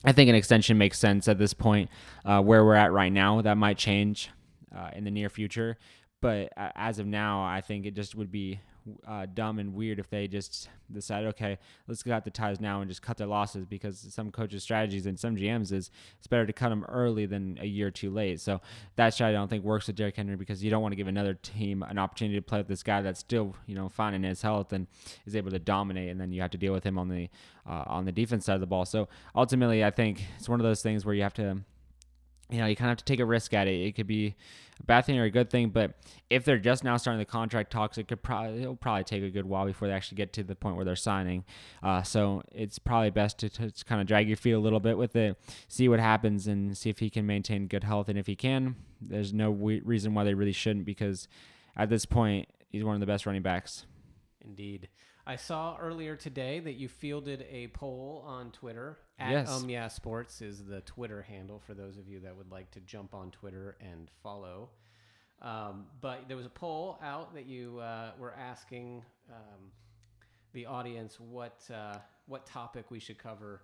I 0.04 0.14
think 0.14 0.30
an 0.32 0.36
extension 0.36 0.80
makes 0.80 0.98
sense 0.98 1.28
at 1.28 1.38
this 1.38 1.54
point, 1.54 1.92
uh, 2.26 2.42
where 2.42 2.66
we're 2.66 2.74
at 2.74 2.92
right 2.92 3.14
now. 3.14 3.40
That 3.44 3.56
might 3.56 3.78
change 3.78 4.32
uh, 4.76 4.90
in 4.96 5.04
the 5.04 5.12
near 5.12 5.30
future, 5.30 5.78
but 6.24 6.52
as 6.58 6.98
of 6.98 7.06
now, 7.06 7.44
I 7.44 7.62
think 7.62 7.86
it 7.86 7.94
just 7.94 8.16
would 8.16 8.32
be 8.32 8.60
uh, 9.08 9.28
dumb 9.34 9.60
and 9.60 9.74
weird 9.74 10.00
if 10.00 10.10
they 10.10 10.28
just 10.28 10.70
decide, 10.92 11.26
okay, 11.26 11.58
let's 11.88 12.04
cut 12.04 12.24
the 12.24 12.32
ties 12.32 12.60
now 12.60 12.82
and 12.82 12.90
just 12.90 13.02
cut 13.02 13.18
their 13.18 13.28
losses 13.28 13.66
because 13.66 14.00
some 14.10 14.32
coaches' 14.32 14.64
strategies 14.64 15.06
and 15.06 15.20
some 15.20 15.36
GMs 15.36 15.72
is 15.72 15.92
it's 16.18 16.28
better 16.28 16.46
to 16.46 16.54
cut 16.54 16.70
them 16.70 16.84
early 16.90 17.26
than 17.26 17.58
a 17.62 17.66
year 17.66 17.92
too 17.92 18.10
late. 18.10 18.40
So 18.40 18.62
that 18.96 19.14
strategy 19.14 19.36
I 19.36 19.40
don't 19.40 19.48
think 19.48 19.64
works 19.64 19.88
with 19.88 19.96
Derrick 19.96 20.16
Henry 20.16 20.36
because 20.36 20.64
you 20.64 20.70
don't 20.70 20.82
want 20.82 20.94
to 20.94 20.98
give 20.98 21.08
another 21.08 21.36
team 21.36 21.84
an 21.84 21.98
opportunity 21.98 22.38
to 22.38 22.42
play 22.42 22.60
with 22.60 22.68
this 22.68 22.84
guy 22.84 23.02
that's 23.02 23.20
still 23.20 23.56
you 23.68 23.76
know 23.76 23.90
fine 23.90 24.14
in 24.14 24.24
his 24.24 24.42
health 24.42 24.74
and 24.74 24.88
is 25.26 25.36
able 25.36 25.52
to 25.52 25.60
dominate, 25.60 26.10
and 26.10 26.20
then 26.20 26.32
you 26.32 26.42
have 26.42 26.52
to 26.52 26.58
deal 26.58 26.74
with 26.74 26.84
him 26.84 26.98
on 26.98 27.10
the 27.10 27.30
uh, 27.68 27.84
on 27.88 28.06
the 28.06 28.12
defense 28.12 28.46
side 28.46 28.56
of 28.56 28.62
the 28.62 28.68
ball. 28.68 28.86
So 28.86 29.08
ultimately, 29.36 29.84
I 29.84 29.92
think 29.92 30.24
it's 30.38 30.50
one 30.50 30.60
of 30.60 30.64
those 30.64 30.82
things 30.82 31.06
where 31.06 31.16
you 31.16 31.24
have 31.24 31.34
to 31.36 31.58
you 32.52 32.60
know, 32.60 32.66
you 32.66 32.76
kind 32.76 32.90
of 32.90 32.98
have 32.98 33.06
to 33.06 33.06
take 33.06 33.20
a 33.20 33.26
risk 33.26 33.54
at 33.54 33.68
it. 33.68 33.82
It 33.82 33.96
could 33.96 34.08
be 34.08 34.36
a 34.80 34.84
bad 34.84 35.06
thing 35.06 35.18
or 35.18 35.24
a 35.24 35.32
good 35.32 35.50
thing, 35.50 35.70
but 35.70 35.94
if 36.30 36.44
they're 36.44 36.58
just 36.58 36.84
now 36.84 36.98
starting 36.98 37.20
the 37.20 37.26
contract 37.26 37.72
talks, 37.72 37.98
it 37.98 38.08
could 38.08 38.22
probably 38.22 38.62
it'll 38.62 38.76
probably 38.76 39.04
take 39.04 39.24
a 39.24 39.30
good 39.30 39.46
while 39.46 39.66
before 39.66 39.88
they 39.88 39.94
actually 39.94 40.18
get 40.18 40.34
to 40.34 40.44
the 40.44 40.56
point 40.56 40.76
where 40.76 40.86
they're 40.86 40.96
signing. 40.96 41.46
Uh, 41.82 42.04
so 42.04 42.44
it's 42.52 42.78
probably 42.78 43.10
best 43.10 43.38
to, 43.40 43.50
to 43.50 43.72
kind 43.86 44.02
of 44.02 44.08
drag 44.08 44.28
your 44.28 44.38
feet 44.38 44.52
a 44.52 44.60
little 44.60 44.80
bit 44.80 44.98
with 44.98 45.16
it, 45.16 45.38
see 45.68 45.88
what 45.88 46.00
happens, 46.00 46.48
and 46.48 46.78
see 46.78 46.90
if 46.90 47.00
he 47.00 47.10
can 47.10 47.26
maintain 47.26 47.68
good 47.68 47.84
health. 47.84 48.10
And 48.10 48.20
if 48.20 48.28
he 48.28 48.36
can, 48.36 48.76
there's 49.00 49.34
no 49.34 49.50
we- 49.50 49.82
reason 49.82 50.14
why 50.14 50.24
they 50.24 50.34
really 50.34 50.52
shouldn't, 50.52 50.86
because 50.86 51.28
at 51.78 51.90
this 51.90 52.06
point, 52.06 52.50
he's 52.70 52.84
one 52.84 52.96
of 52.96 53.00
the 53.00 53.08
best 53.08 53.26
running 53.26 53.42
backs. 53.42 53.86
Indeed. 54.44 54.90
I 55.26 55.36
saw 55.36 55.78
earlier 55.78 56.16
today 56.16 56.60
that 56.60 56.74
you 56.74 56.88
fielded 56.88 57.46
a 57.50 57.68
poll 57.68 58.24
on 58.26 58.52
Twitter. 58.52 58.98
At 59.20 59.32
yes. 59.32 59.50
Um 59.50 59.70
Yeah 59.70 59.88
Sports 59.88 60.42
is 60.42 60.64
the 60.66 60.82
Twitter 60.82 61.22
handle 61.22 61.60
for 61.60 61.74
those 61.74 61.98
of 61.98 62.08
you 62.08 62.22
that 62.22 62.36
would 62.36 62.52
like 62.52 62.72
to 62.72 62.80
jump 62.82 63.14
on 63.14 63.32
Twitter 63.32 63.78
and 63.80 64.10
follow. 64.24 64.70
Um, 65.42 65.86
but 66.02 66.28
there 66.28 66.38
was 66.38 66.46
a 66.46 66.52
poll 66.52 67.00
out 67.04 67.34
that 67.34 67.48
you 67.48 67.80
uh, 67.80 68.12
were 68.20 68.34
asking 68.34 69.04
um, 69.30 69.72
the 70.54 70.68
audience 70.68 71.20
what 71.20 71.60
uh, 71.74 71.98
what 72.28 72.46
topic 72.46 72.86
we 72.92 73.00
should 73.00 73.18
cover 73.18 73.62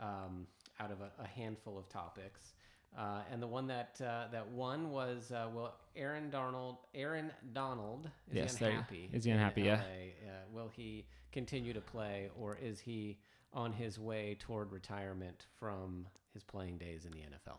um, 0.00 0.46
out 0.80 0.90
of 0.90 1.00
a, 1.00 1.10
a, 1.22 1.26
handful 1.26 1.76
of 1.76 1.88
topics. 1.88 2.54
Uh, 2.96 3.20
and 3.32 3.40
the 3.42 3.46
one 3.46 3.66
that 3.66 4.00
uh, 4.04 4.24
that 4.32 4.46
won 4.48 4.90
was 4.90 5.30
uh, 5.30 5.46
well, 5.54 5.74
Aaron 5.96 6.30
Darnold. 6.30 6.78
Aaron 6.94 7.30
Donald 7.52 8.10
is 8.30 8.36
yes, 8.36 8.56
he 8.56 8.64
unhappy? 8.64 9.10
Is 9.12 9.24
he 9.24 9.30
unhappy? 9.30 9.62
Yeah. 9.62 9.74
Uh, 9.74 10.30
will 10.52 10.70
he 10.74 11.06
continue 11.32 11.72
to 11.72 11.80
play, 11.80 12.28
or 12.38 12.56
is 12.60 12.80
he 12.80 13.18
on 13.52 13.72
his 13.72 13.98
way 13.98 14.36
toward 14.38 14.72
retirement 14.72 15.46
from 15.58 16.06
his 16.34 16.42
playing 16.42 16.78
days 16.78 17.04
in 17.04 17.12
the 17.12 17.18
NFL? 17.18 17.58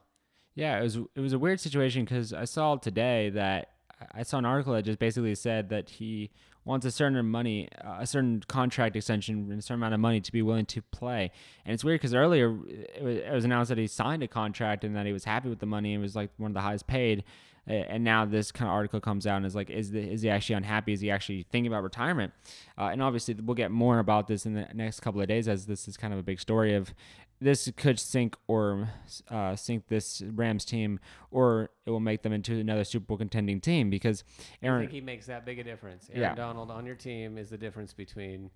Yeah, 0.55 0.79
it 0.79 0.83
was 0.83 0.97
it 1.15 1.19
was 1.21 1.33
a 1.33 1.39
weird 1.39 1.59
situation 1.59 2.03
because 2.03 2.33
I 2.33 2.45
saw 2.45 2.75
today 2.75 3.29
that 3.29 3.69
I 4.13 4.23
saw 4.23 4.37
an 4.37 4.45
article 4.45 4.73
that 4.73 4.83
just 4.83 4.99
basically 4.99 5.35
said 5.35 5.69
that 5.69 5.89
he 5.89 6.31
wants 6.65 6.85
a 6.85 6.91
certain 6.91 7.25
money, 7.25 7.67
uh, 7.83 7.97
a 7.99 8.07
certain 8.07 8.43
contract 8.47 8.95
extension, 8.95 9.47
and 9.49 9.59
a 9.59 9.61
certain 9.61 9.79
amount 9.79 9.93
of 9.93 9.99
money 9.99 10.21
to 10.21 10.31
be 10.31 10.41
willing 10.41 10.65
to 10.67 10.81
play. 10.81 11.31
And 11.65 11.73
it's 11.73 11.83
weird 11.83 11.99
because 11.99 12.13
earlier 12.13 12.55
it 12.67 13.03
was, 13.03 13.17
it 13.17 13.31
was, 13.31 13.45
announced 13.45 13.69
that 13.69 13.77
he 13.77 13.87
signed 13.87 14.23
a 14.23 14.27
contract 14.27 14.83
and 14.83 14.95
that 14.95 15.05
he 15.05 15.13
was 15.13 15.25
happy 15.25 15.49
with 15.49 15.59
the 15.59 15.65
money 15.65 15.93
and 15.93 16.01
was 16.01 16.15
like 16.15 16.29
one 16.37 16.51
of 16.51 16.55
the 16.55 16.61
highest 16.61 16.87
paid. 16.87 17.23
And 17.67 18.03
now 18.03 18.25
this 18.25 18.51
kind 18.51 18.67
of 18.67 18.73
article 18.73 18.99
comes 18.99 19.27
out 19.27 19.37
and 19.37 19.45
is 19.45 19.53
like, 19.53 19.69
is 19.69 19.91
the, 19.91 19.99
is 19.99 20.23
he 20.23 20.29
actually 20.29 20.55
unhappy? 20.55 20.93
Is 20.93 21.01
he 21.01 21.11
actually 21.11 21.45
thinking 21.51 21.71
about 21.71 21.83
retirement? 21.83 22.33
Uh, 22.77 22.85
and 22.85 23.01
obviously, 23.01 23.35
we'll 23.35 23.53
get 23.53 23.69
more 23.69 23.99
about 23.99 24.27
this 24.27 24.47
in 24.47 24.55
the 24.55 24.67
next 24.73 25.01
couple 25.01 25.21
of 25.21 25.27
days 25.27 25.47
as 25.47 25.67
this 25.67 25.87
is 25.87 25.95
kind 25.95 26.11
of 26.11 26.19
a 26.19 26.23
big 26.23 26.39
story 26.39 26.73
of 26.73 26.93
this 27.41 27.71
could 27.77 27.99
sink 27.99 28.35
or 28.47 28.89
uh, 29.29 29.55
sink 29.55 29.87
this 29.87 30.21
Rams 30.21 30.65
team, 30.65 30.99
or 31.31 31.69
it 31.85 31.89
will 31.89 31.99
make 31.99 32.21
them 32.21 32.33
into 32.33 32.59
another 32.59 32.83
Super 32.83 33.05
Bowl 33.05 33.17
contending 33.17 33.61
team 33.61 33.89
because 33.89 34.23
Aaron. 34.61 34.81
I 34.81 34.83
think 34.83 34.91
he 34.91 35.01
makes 35.01 35.27
that 35.27 35.45
big 35.45 35.59
a 35.59 35.63
difference. 35.63 36.09
Aaron 36.09 36.21
yeah. 36.21 36.35
Donald 36.35 36.69
on 36.69 36.85
your 36.85 36.95
team 36.95 37.37
is 37.37 37.49
the 37.49 37.57
difference 37.57 37.93
between 37.93 38.49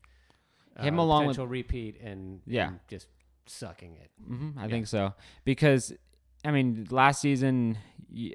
uh, 0.78 0.84
him 0.84 1.00
along 1.00 1.24
potential 1.24 1.46
with 1.46 1.52
repeat 1.52 2.02
and 2.02 2.42
yeah, 2.46 2.70
and 2.70 2.80
just 2.88 3.08
sucking 3.46 3.96
it. 3.96 4.12
Mm-hmm, 4.30 4.60
I 4.60 4.64
yeah. 4.64 4.70
think 4.70 4.88
so 4.88 5.14
because 5.46 5.94
I 6.44 6.52
mean 6.52 6.88
last 6.90 7.22
season 7.22 7.78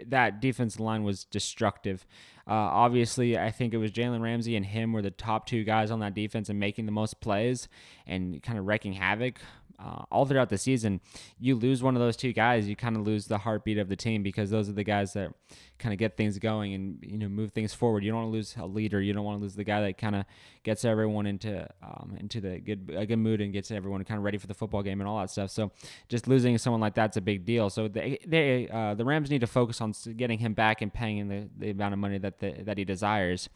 that 0.07 0.41
defensive 0.41 0.81
line 0.81 1.05
was 1.05 1.25
destructive. 1.25 2.07
Uh, 2.49 2.53
obviously, 2.53 3.39
I 3.39 3.51
think 3.51 3.75
it 3.75 3.77
was 3.77 3.93
Jalen 3.93 4.21
Ramsey 4.21 4.57
and 4.57 4.65
him 4.65 4.93
were 4.93 5.03
the 5.03 5.11
top 5.11 5.47
two 5.47 5.63
guys 5.63 5.91
on 5.91 6.01
that 6.01 6.15
defense 6.15 6.49
and 6.49 6.59
making 6.59 6.87
the 6.87 6.93
most 6.93 7.21
plays 7.21 7.69
and 8.07 8.43
kind 8.43 8.59
of 8.59 8.67
wrecking 8.67 8.95
havoc 8.95 9.39
uh, 9.79 10.03
all 10.11 10.25
throughout 10.25 10.49
the 10.49 10.59
season, 10.59 11.01
you 11.39 11.55
lose 11.55 11.83
one 11.83 11.95
of 11.95 12.01
those 12.01 12.17
two 12.17 12.33
guys, 12.33 12.69
you 12.69 12.77
kind 12.77 12.97
of 12.97 13.03
lose 13.03 13.27
the 13.27 13.39
heartbeat 13.39 13.79
of 13.79 13.89
the 13.89 13.97
team 13.97 14.23
because 14.23 14.51
those 14.51 14.69
are 14.69 14.73
the 14.73 14.85
guys 14.85 15.13
that 15.13 15.33
kind 15.79 15.93
of 15.93 15.99
get 15.99 16.17
things 16.17 16.39
going 16.39 16.75
and 16.75 16.99
you 17.03 17.17
know 17.17 17.29
move 17.29 17.53
things 17.53 17.73
forward. 17.73 18.03
You 18.03 18.11
don't 18.11 18.23
want 18.23 18.33
to 18.33 18.37
lose 18.37 18.57
a 18.59 18.67
leader. 18.67 19.01
You 19.01 19.13
don't 19.13 19.25
want 19.25 19.39
to 19.39 19.43
lose 19.43 19.55
the 19.55 19.65
guy 19.65 19.81
that 19.83 19.99
kind 19.99 20.17
of 20.17 20.25
gets 20.65 20.85
everyone 20.85 21.27
into 21.27 21.67
um, 21.83 22.17
into 22.19 22.41
the 22.41 22.59
good 22.59 22.93
a 22.95 23.07
good 23.07 23.19
mood 23.19 23.41
and 23.41 23.53
gets 23.53 23.71
everyone 23.71 24.03
kind 24.05 24.19
of 24.19 24.25
ready 24.25 24.39
for 24.39 24.47
the 24.47 24.55
football 24.55 24.83
game 24.83 25.01
and 25.01 25.09
all 25.09 25.21
that 25.21 25.31
stuff. 25.31 25.51
So 25.51 25.71
just 26.09 26.27
losing 26.27 26.59
someone 26.59 26.81
like 26.81 26.95
that's 26.95 27.17
a 27.17 27.21
big 27.21 27.45
deal. 27.45 27.71
So 27.71 27.89
they, 27.89 28.19
they 28.27 28.69
uh, 28.69 28.95
the 28.95 29.05
Rams 29.05 29.31
need 29.31 29.41
to 29.41 29.47
focus 29.47 29.81
on 29.81 29.95
getting 30.17 30.39
him 30.39 30.55
back 30.55 30.83
and 30.83 30.93
paying 30.93 31.19
him 31.19 31.29
the, 31.29 31.49
the 31.57 31.71
amount 31.71 31.95
of 31.95 32.01
money 32.01 32.19
that 32.19 32.41
the, 32.41 32.53
that 32.65 32.79
he 32.79 32.85
desires. 32.85 33.49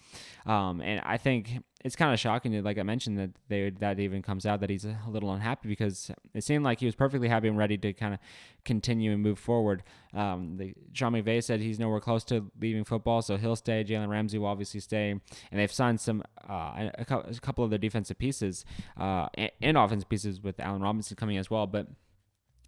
Um, 0.47 0.81
and 0.81 1.01
I 1.05 1.17
think 1.17 1.63
it's 1.85 1.97
kind 1.97 2.13
of 2.13 2.21
shocking, 2.21 2.53
that, 2.53 2.65
like 2.65 2.79
I 2.79 2.83
mentioned, 2.83 3.19
that 3.19 3.31
they 3.49 3.71
that 3.71 3.99
even 3.99 4.23
comes 4.23 4.47
out 4.47 4.61
that 4.61 4.71
he's 4.71 4.85
a 4.85 4.97
little 5.09 5.33
unhappy 5.33 5.69
because 5.69 6.11
it 6.35 6.45
seemed 6.45 6.65
like 6.65 6.81
he 6.81 6.87
was 6.87 6.95
perfectly 6.95 7.29
happy 7.29 7.49
and 7.49 7.59
ready 7.59 7.77
to 7.79 7.93
kind 7.93 8.15
of 8.15 8.21
continue 8.65 9.13
and 9.13 9.23
move 9.23 9.39
forward. 9.39 9.83
Um, 10.15 10.57
the, 10.57 10.75
Sean 10.93 11.13
McVay 11.13 11.43
said 11.43 11.61
he's 11.61 11.79
nowhere 11.79 12.01
close 12.01 12.25
to 12.25 12.51
leaving 12.61 12.85
football, 12.85 13.23
so 13.23 13.37
he'll 13.37 13.57
stay. 13.57 13.85
Jalen 13.85 14.09
Ramsey 14.09 14.39
will 14.39 14.47
obviously 14.47 14.81
stay, 14.81 15.11
and 15.11 15.21
they've 15.61 15.73
signed 15.73 16.01
some 16.01 16.23
uh, 16.49 16.91
a, 16.99 17.05
couple 17.41 17.65
of 17.65 17.71
their 17.71 17.79
defensive 17.79 18.19
pieces 18.19 18.65
uh, 18.99 19.29
and, 19.35 19.51
and 19.61 19.77
offensive 19.77 20.09
pieces 20.09 20.41
with 20.41 20.61
Allen 20.61 20.83
Robinson 20.83 21.17
coming 21.17 21.37
as 21.37 21.51
well, 21.51 21.67
but 21.67 21.89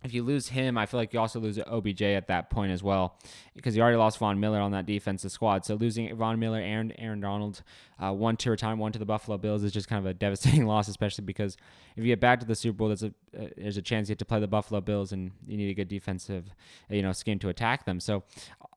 if 0.04 0.12
you 0.12 0.22
lose 0.22 0.48
him, 0.48 0.76
I 0.76 0.84
feel 0.84 1.00
like 1.00 1.14
you 1.14 1.18
also 1.18 1.40
lose 1.40 1.58
OBJ 1.58 2.02
at 2.02 2.28
that 2.28 2.50
point 2.50 2.70
as 2.70 2.82
well, 2.82 3.16
because 3.54 3.74
you 3.74 3.82
already 3.82 3.96
lost 3.96 4.18
Von 4.18 4.38
Miller 4.38 4.60
on 4.60 4.70
that 4.72 4.84
defensive 4.84 5.32
squad. 5.32 5.64
So 5.64 5.74
losing 5.76 6.14
Von 6.14 6.38
Miller 6.38 6.60
and 6.60 6.94
Aaron 6.98 7.20
Donald, 7.20 7.62
uh, 7.98 8.12
one 8.12 8.36
to 8.36 8.50
retirement, 8.50 8.80
one 8.80 8.92
to 8.92 8.98
the 8.98 9.06
Buffalo 9.06 9.38
Bills 9.38 9.64
is 9.64 9.72
just 9.72 9.88
kind 9.88 9.98
of 9.98 10.06
a 10.06 10.12
devastating 10.12 10.66
loss, 10.68 10.88
especially 10.88 11.24
because 11.24 11.56
if 11.96 12.04
you 12.04 12.12
get 12.12 12.20
back 12.20 12.38
to 12.40 12.46
the 12.46 12.54
Super 12.54 12.76
Bowl, 12.76 12.88
there's 12.88 13.02
a 13.02 13.14
uh, 13.36 13.48
there's 13.56 13.78
a 13.78 13.82
chance 13.82 14.08
you 14.08 14.12
have 14.12 14.18
to 14.18 14.26
play 14.26 14.40
the 14.40 14.46
Buffalo 14.46 14.82
Bills, 14.82 15.12
and 15.12 15.32
you 15.46 15.56
need 15.56 15.70
a 15.70 15.74
good 15.74 15.88
defensive, 15.88 16.54
you 16.90 17.00
know, 17.00 17.12
scheme 17.12 17.38
to 17.38 17.48
attack 17.48 17.86
them. 17.86 17.98
So, 17.98 18.24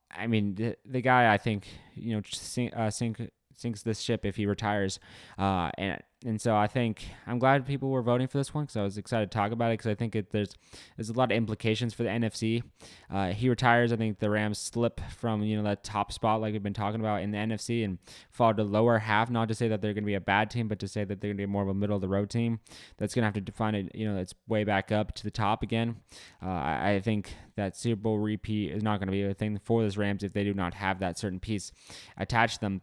I 0.10 0.28
mean, 0.28 0.56
the, 0.56 0.78
the 0.86 1.02
guy 1.02 1.34
I 1.34 1.38
think 1.38 1.68
you 1.94 2.16
know 2.16 2.22
sink, 2.26 2.74
uh, 2.74 2.90
sink 2.90 3.20
sinks 3.58 3.82
this 3.82 4.00
ship 4.00 4.26
if 4.26 4.38
he 4.38 4.46
retires. 4.46 5.00
Uh, 5.38 5.70
and 5.78 6.02
and 6.26 6.42
so 6.42 6.56
I 6.56 6.66
think 6.66 7.06
I'm 7.28 7.38
glad 7.38 7.68
people 7.68 7.90
were 7.90 8.02
voting 8.02 8.28
for 8.28 8.40
this 8.40 8.52
one 8.52 8.64
because 8.64 8.76
I 8.76 8.82
was 8.82 8.98
excited 8.98 9.30
to 9.32 9.38
talk 9.38 9.52
about 9.52 9.72
it 9.72 9.74
because 9.74 9.92
I 9.92 9.96
think 9.96 10.16
it, 10.16 10.32
there's 10.32 10.56
there's 10.96 11.10
a 11.10 11.14
lot 11.14 11.32
of 11.32 11.38
implications 11.38 11.94
for 11.94 12.04
the 12.04 12.10
NFC. 12.10 12.64
Uh, 13.10 13.28
he 13.34 13.50
retires, 13.50 13.94
I 13.94 13.98
think 13.98 14.18
the 14.18 14.30
Rams 14.30 14.58
slip 14.58 15.00
from 15.12 15.44
you 15.44 15.58
know 15.58 15.64
that 15.64 15.84
top 15.84 16.12
spot 16.12 16.42
like 16.42 16.54
we've 16.54 16.64
been 16.64 16.74
talking 16.74 17.00
about 17.00 17.22
in 17.22 17.32
the 17.32 17.38
NFC 17.38 17.86
and 17.86 18.00
fall 18.32 18.54
to 18.54 18.64
lower 18.64 18.98
half. 18.98 19.30
Not 19.30 19.48
to 19.50 19.56
say 19.56 19.68
that 19.68 19.82
they're 19.82 19.94
going 19.94 20.04
to 20.04 20.08
be 20.08 20.16
a 20.16 20.22
bad 20.22 20.50
team, 20.50 20.68
but 20.68 20.80
to 20.80 20.88
say 20.88 21.04
that 21.04 21.22
they're 21.22 21.30
going 21.30 21.38
to 21.38 21.44
be 21.44 21.52
more 21.52 21.64
of 21.64 21.70
a 21.70 21.74
middle 21.74 21.96
of 21.96 22.02
the 22.02 22.08
road 22.08 22.30
team 22.32 22.62
that's 22.98 23.14
going 23.14 23.22
to 23.22 23.28
have 23.28 23.36
to 23.36 23.42
define 23.42 23.76
it. 23.76 23.94
You 23.94 24.08
know, 24.10 24.16
that's 24.16 24.34
way 24.48 24.64
back 24.64 24.92
up 24.92 25.14
to 25.16 25.24
the 25.24 25.32
top 25.32 25.62
again. 25.62 25.98
Uh, 26.44 26.50
I, 26.50 26.92
I 26.94 27.00
think 27.00 27.36
that 27.58 27.78
Super 27.78 28.02
Bowl 28.02 28.18
repeat 28.18 28.72
is 28.72 28.82
not 28.82 29.00
going 29.00 29.08
to 29.08 29.12
be 29.12 29.24
a 29.24 29.34
thing 29.36 29.60
for 29.64 29.84
this 29.84 29.98
Rams 29.98 30.24
if 30.24 30.34
they 30.34 30.44
do 30.44 30.54
not 30.54 30.74
have 30.74 31.00
that 31.00 31.20
certain 31.20 31.40
piece 31.40 31.72
attached 32.18 32.56
to 32.56 32.62
them. 32.62 32.82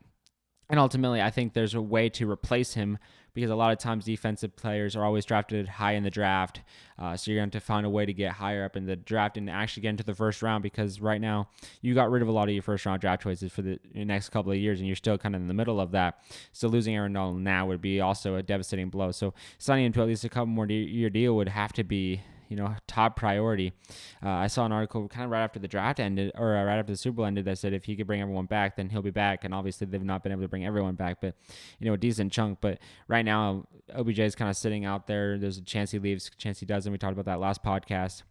And 0.71 0.81
ultimately, 0.81 1.21
I 1.21 1.31
think 1.31 1.53
there's 1.53 1.75
a 1.75 1.83
way 1.83 2.09
to 2.11 2.31
replace 2.31 2.75
him 2.75 2.99
because 3.35 3.51
a 3.51 3.57
lot 3.57 3.73
of 3.73 3.79
times 3.79 4.05
defensive 4.05 4.55
players 4.55 4.95
are 4.95 5.05
always 5.05 5.25
drafted 5.25 5.69
high 5.69 5.93
in 5.93 6.05
the 6.05 6.11
draft. 6.11 6.61
Uh, 6.97 7.17
so 7.17 7.31
you're 7.31 7.41
going 7.41 7.51
to 7.51 7.61
find 7.61 7.85
a 7.85 7.91
way 7.91 8.07
to 8.07 8.13
get 8.13 8.33
higher 8.33 8.65
up 8.65 8.77
in 8.77 8.87
the 8.87 8.95
draft 8.95 9.37
and 9.37 9.51
actually 9.51 9.83
get 9.83 9.91
into 9.91 10.05
the 10.05 10.15
first 10.15 10.41
round 10.41 10.63
because 10.63 11.01
right 11.01 11.21
now 11.21 11.49
you 11.83 11.95
got 11.95 12.11
rid 12.11 12.23
of 12.23 12.29
a 12.29 12.33
lot 12.33 12.49
of 12.49 12.55
your 12.55 12.63
first 12.63 12.87
round 12.87 13.01
draft 13.01 13.23
choices 13.23 13.53
for 13.53 13.63
the 13.63 13.79
next 13.93 14.29
couple 14.29 14.53
of 14.53 14.59
years 14.59 14.79
and 14.79 14.87
you're 14.87 14.95
still 14.97 15.19
kind 15.19 15.35
of 15.35 15.41
in 15.41 15.49
the 15.49 15.55
middle 15.55 15.81
of 15.81 15.91
that. 15.91 16.21
So 16.53 16.69
losing 16.69 16.95
Aaron 16.95 17.13
Donald 17.13 17.41
now 17.41 17.67
would 17.67 17.83
be 17.83 18.01
also 18.01 18.37
a 18.37 18.43
devastating 18.43 18.89
blow. 18.89 19.11
So 19.11 19.35
signing 19.59 19.87
him 19.87 19.93
to 19.95 20.03
at 20.03 20.07
least 20.07 20.25
a 20.25 20.29
couple 20.29 20.47
more 20.47 20.67
year 20.67 21.11
deal 21.11 21.35
would 21.35 21.49
have 21.49 21.73
to 21.75 21.83
be 21.83 22.23
you 22.49 22.57
know 22.57 22.75
top 22.87 23.17
priority. 23.17 23.73
Uh, 24.23 24.31
I 24.31 24.47
saw 24.47 24.65
an 24.65 24.73
article 24.73 25.09
kind 25.09 25.25
of 25.25 25.31
right 25.31 25.43
after 25.43 25.59
the 25.59 25.69
draft 25.69 26.01
ended, 26.01 26.33
or 26.37 26.57
uh, 26.57 26.65
right 26.65 26.79
after 26.79 26.93
the 26.93 26.97
Super 26.97 27.17
Bowl 27.17 27.27
ended, 27.27 27.45
that 27.47 27.59
said 27.59 27.73
if 27.73 27.85
he 27.85 27.97
could 27.97 28.07
bring 28.07 28.21
everyone 28.21 28.47
back, 28.47 28.77
then 28.77 28.89
he'll 28.91 29.03
be 29.03 29.11
back. 29.11 29.45
And 29.45 29.55
obviously 29.55 29.87
they've 29.87 30.03
not 30.03 30.23
been 30.23 30.33
able 30.33 30.43
to 30.43 30.49
bring 30.49 30.65
everyone 30.65 30.95
back, 30.95 31.21
but 31.21 31.35
you 31.79 31.87
know 31.87 31.95
a 31.95 31.99
decent 31.99 32.33
chunk. 32.33 32.59
But 32.61 32.79
right 33.09 33.25
now 33.25 33.67
OBJ 33.95 34.21
is 34.21 34.35
kind 34.35 34.51
of 34.51 34.57
sitting 34.57 34.85
out 34.85 35.07
there. 35.07 35.39
There's 35.39 35.59
a 35.59 35.63
chance 35.63 35.91
he 35.91 35.99
leaves, 35.99 36.31
chance 36.39 36.61
he 36.61 36.67
doesn't. 36.67 36.91
We 36.91 36.99
talked 36.99 37.13
about 37.13 37.27
that 37.27 37.41
last 37.41 37.63
podcast. 37.63 38.23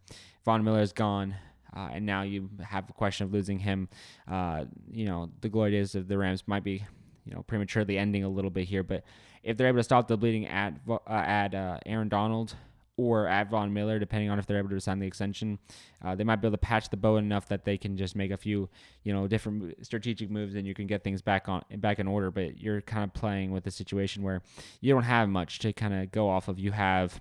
Von 0.44 0.64
Miller 0.64 0.80
is 0.80 0.92
gone. 0.92 1.34
Uh, 1.76 1.88
and 1.92 2.06
now 2.06 2.22
you 2.22 2.48
have 2.62 2.88
a 2.88 2.92
question 2.92 3.26
of 3.26 3.32
losing 3.32 3.58
him. 3.58 3.88
Uh, 4.30 4.64
you 4.90 5.06
know, 5.06 5.30
the 5.40 5.48
glory 5.48 5.72
days 5.72 5.94
of 5.94 6.06
the 6.06 6.16
Rams 6.16 6.44
might 6.46 6.62
be, 6.62 6.84
you 7.24 7.34
know, 7.34 7.42
prematurely 7.42 7.98
ending 7.98 8.22
a 8.22 8.28
little 8.28 8.50
bit 8.50 8.68
here. 8.68 8.84
But 8.84 9.02
if 9.42 9.56
they're 9.56 9.66
able 9.66 9.80
to 9.80 9.84
stop 9.84 10.06
the 10.06 10.16
bleeding 10.16 10.46
at 10.46 10.74
uh, 10.88 10.98
at 11.08 11.54
uh, 11.54 11.78
Aaron 11.84 12.08
Donald, 12.08 12.54
or 12.96 13.26
at 13.26 13.50
Von 13.50 13.72
Miller, 13.72 13.98
depending 13.98 14.30
on 14.30 14.38
if 14.38 14.46
they're 14.46 14.58
able 14.58 14.70
to 14.70 14.80
sign 14.80 14.98
the 14.98 15.06
extension. 15.06 15.58
Uh, 16.04 16.14
they 16.14 16.24
might 16.24 16.36
be 16.36 16.46
able 16.46 16.56
to 16.56 16.60
patch 16.60 16.90
the 16.90 16.96
bow 16.96 17.16
enough 17.16 17.48
that 17.48 17.64
they 17.64 17.76
can 17.76 17.96
just 17.96 18.14
make 18.14 18.30
a 18.30 18.36
few, 18.36 18.68
you 19.02 19.12
know, 19.12 19.26
different 19.26 19.84
strategic 19.84 20.30
moves, 20.30 20.54
and 20.54 20.66
you 20.66 20.74
can 20.74 20.86
get 20.86 21.02
things 21.02 21.20
back 21.20 21.48
on 21.48 21.62
back 21.76 21.98
in 21.98 22.06
order. 22.06 22.30
But 22.30 22.60
you're 22.60 22.80
kind 22.80 23.04
of 23.04 23.12
playing 23.12 23.50
with 23.50 23.66
a 23.66 23.70
situation 23.70 24.22
where 24.22 24.42
you 24.80 24.92
don't 24.92 25.04
have 25.04 25.28
much 25.28 25.58
to 25.60 25.72
kind 25.72 25.94
of 25.94 26.12
go 26.12 26.28
off 26.28 26.48
of. 26.48 26.58
You 26.58 26.72
have 26.72 27.20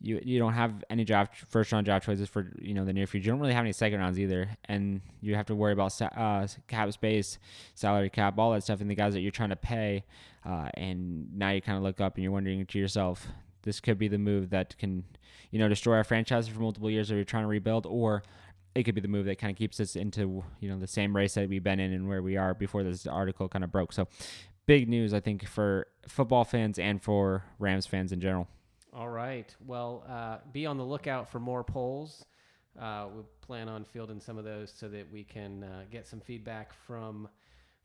you 0.00 0.20
you 0.22 0.38
don't 0.38 0.52
have 0.52 0.84
any 0.90 1.04
draft 1.04 1.36
first 1.48 1.72
round 1.72 1.86
draft 1.86 2.04
choices 2.04 2.28
for 2.28 2.52
you 2.60 2.74
know 2.74 2.84
the 2.84 2.92
near 2.92 3.06
future. 3.06 3.26
You 3.26 3.32
don't 3.32 3.40
really 3.40 3.54
have 3.54 3.64
any 3.64 3.72
second 3.72 4.00
rounds 4.00 4.18
either, 4.18 4.50
and 4.66 5.00
you 5.20 5.34
have 5.34 5.46
to 5.46 5.54
worry 5.54 5.72
about 5.72 6.00
uh, 6.02 6.46
cap 6.68 6.92
space, 6.92 7.38
salary 7.74 8.10
cap, 8.10 8.38
all 8.38 8.52
that 8.52 8.62
stuff, 8.62 8.80
and 8.80 8.90
the 8.90 8.94
guys 8.94 9.14
that 9.14 9.20
you're 9.20 9.30
trying 9.30 9.50
to 9.50 9.56
pay. 9.56 10.04
Uh, 10.44 10.68
and 10.74 11.36
now 11.36 11.50
you 11.50 11.60
kind 11.60 11.76
of 11.76 11.82
look 11.82 12.00
up 12.00 12.14
and 12.14 12.22
you're 12.22 12.32
wondering 12.32 12.64
to 12.66 12.78
yourself, 12.78 13.26
this 13.66 13.80
could 13.80 13.98
be 13.98 14.08
the 14.08 14.16
move 14.16 14.48
that 14.50 14.78
can, 14.78 15.04
you 15.50 15.58
know, 15.58 15.68
destroy 15.68 15.96
our 15.96 16.04
franchise 16.04 16.48
for 16.48 16.60
multiple 16.60 16.90
years 16.90 17.08
that 17.08 17.16
we're 17.16 17.24
trying 17.24 17.42
to 17.42 17.48
rebuild, 17.48 17.84
or 17.84 18.22
it 18.74 18.84
could 18.84 18.94
be 18.94 19.00
the 19.00 19.08
move 19.08 19.26
that 19.26 19.38
kind 19.38 19.50
of 19.50 19.58
keeps 19.58 19.80
us 19.80 19.96
into, 19.96 20.44
you 20.60 20.70
know, 20.70 20.78
the 20.78 20.86
same 20.86 21.14
race 21.14 21.34
that 21.34 21.48
we've 21.48 21.64
been 21.64 21.80
in 21.80 21.92
and 21.92 22.08
where 22.08 22.22
we 22.22 22.36
are 22.36 22.54
before 22.54 22.82
this 22.82 23.06
article 23.06 23.48
kind 23.48 23.64
of 23.64 23.72
broke. 23.72 23.92
So, 23.92 24.08
big 24.66 24.88
news, 24.88 25.12
I 25.12 25.20
think, 25.20 25.46
for 25.46 25.88
football 26.08 26.44
fans 26.44 26.78
and 26.78 27.02
for 27.02 27.44
Rams 27.58 27.86
fans 27.86 28.12
in 28.12 28.20
general. 28.20 28.48
All 28.92 29.08
right. 29.08 29.54
Well, 29.66 30.04
uh, 30.08 30.38
be 30.52 30.64
on 30.64 30.78
the 30.78 30.84
lookout 30.84 31.28
for 31.28 31.40
more 31.40 31.64
polls. 31.64 32.24
Uh, 32.80 33.08
we 33.14 33.22
plan 33.40 33.68
on 33.68 33.84
fielding 33.84 34.20
some 34.20 34.38
of 34.38 34.44
those 34.44 34.72
so 34.74 34.88
that 34.88 35.10
we 35.10 35.24
can 35.24 35.64
uh, 35.64 35.82
get 35.90 36.06
some 36.06 36.20
feedback 36.20 36.72
from 36.72 37.28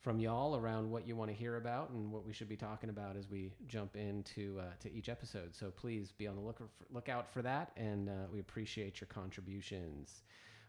from 0.01 0.20
y'all 0.20 0.55
around 0.55 0.89
what 0.89 1.08
you 1.08 1.15
want 1.15 1.29
to 1.29 1.36
hear 1.36 1.58
about 1.58 1.91
and 1.91 2.12
what 2.12 2.25
we 2.25 2.34
should 2.34 2.50
be 2.50 2.58
talking 2.58 2.89
about 2.89 3.15
as 3.15 3.29
we 3.29 3.51
jump 3.67 3.96
into 3.96 4.60
uh, 4.60 4.63
to 4.79 4.91
each 4.91 5.10
episode. 5.10 5.55
So 5.55 5.70
please 5.70 6.12
be 6.12 6.27
on 6.27 6.36
the 6.36 6.41
look 6.41 6.58
for, 6.58 6.70
lookout 6.91 7.31
for 7.31 7.43
that, 7.43 7.72
and 7.77 8.10
uh, 8.10 8.13
we 8.34 8.39
appreciate 8.39 9.00
your 9.00 9.08
contributions. 9.08 10.24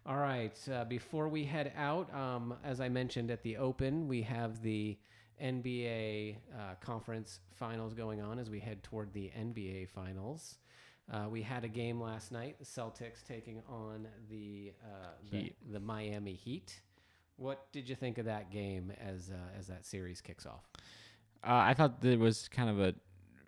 All 0.05 0.19
right, 0.19 0.59
uh, 0.71 0.85
before 0.85 1.29
we 1.29 1.45
head 1.45 1.73
out, 1.77 2.12
um, 2.15 2.55
as 2.62 2.81
I 2.81 2.89
mentioned 2.89 3.31
at 3.31 3.43
the 3.43 3.57
open, 3.57 4.07
we 4.07 4.21
have 4.23 4.61
the 4.62 4.99
NBA 5.43 6.37
uh, 6.55 6.75
conference 6.81 7.41
finals 7.55 7.95
going 7.95 8.21
on 8.21 8.39
as 8.39 8.51
we 8.51 8.61
head 8.61 8.83
toward 8.83 9.12
the 9.15 9.31
NBA 9.37 9.89
finals. 9.89 10.57
Uh, 11.11 11.27
we 11.31 11.41
had 11.41 11.65
a 11.65 11.69
game 11.69 12.01
last 12.01 12.33
night, 12.33 12.59
the 12.59 12.65
Celtics 12.65 13.27
taking 13.27 13.62
on 13.69 14.07
the, 14.29 14.73
uh, 14.85 15.09
the, 15.31 15.53
the 15.71 15.81
Miami 15.81 16.35
Heat. 16.35 16.81
What 17.37 17.71
did 17.73 17.89
you 17.89 17.95
think 17.95 18.19
of 18.19 18.27
that 18.27 18.51
game 18.51 18.93
as 19.01 19.31
uh, 19.31 19.59
as 19.59 19.67
that 19.69 19.85
series 19.85 20.21
kicks 20.21 20.47
off? 20.47 20.69
Uh, 21.45 21.51
I 21.53 21.75
thought 21.75 22.01
there 22.01 22.19
was 22.19 22.49
kind 22.49 22.71
of 22.71 22.81
a 22.81 22.95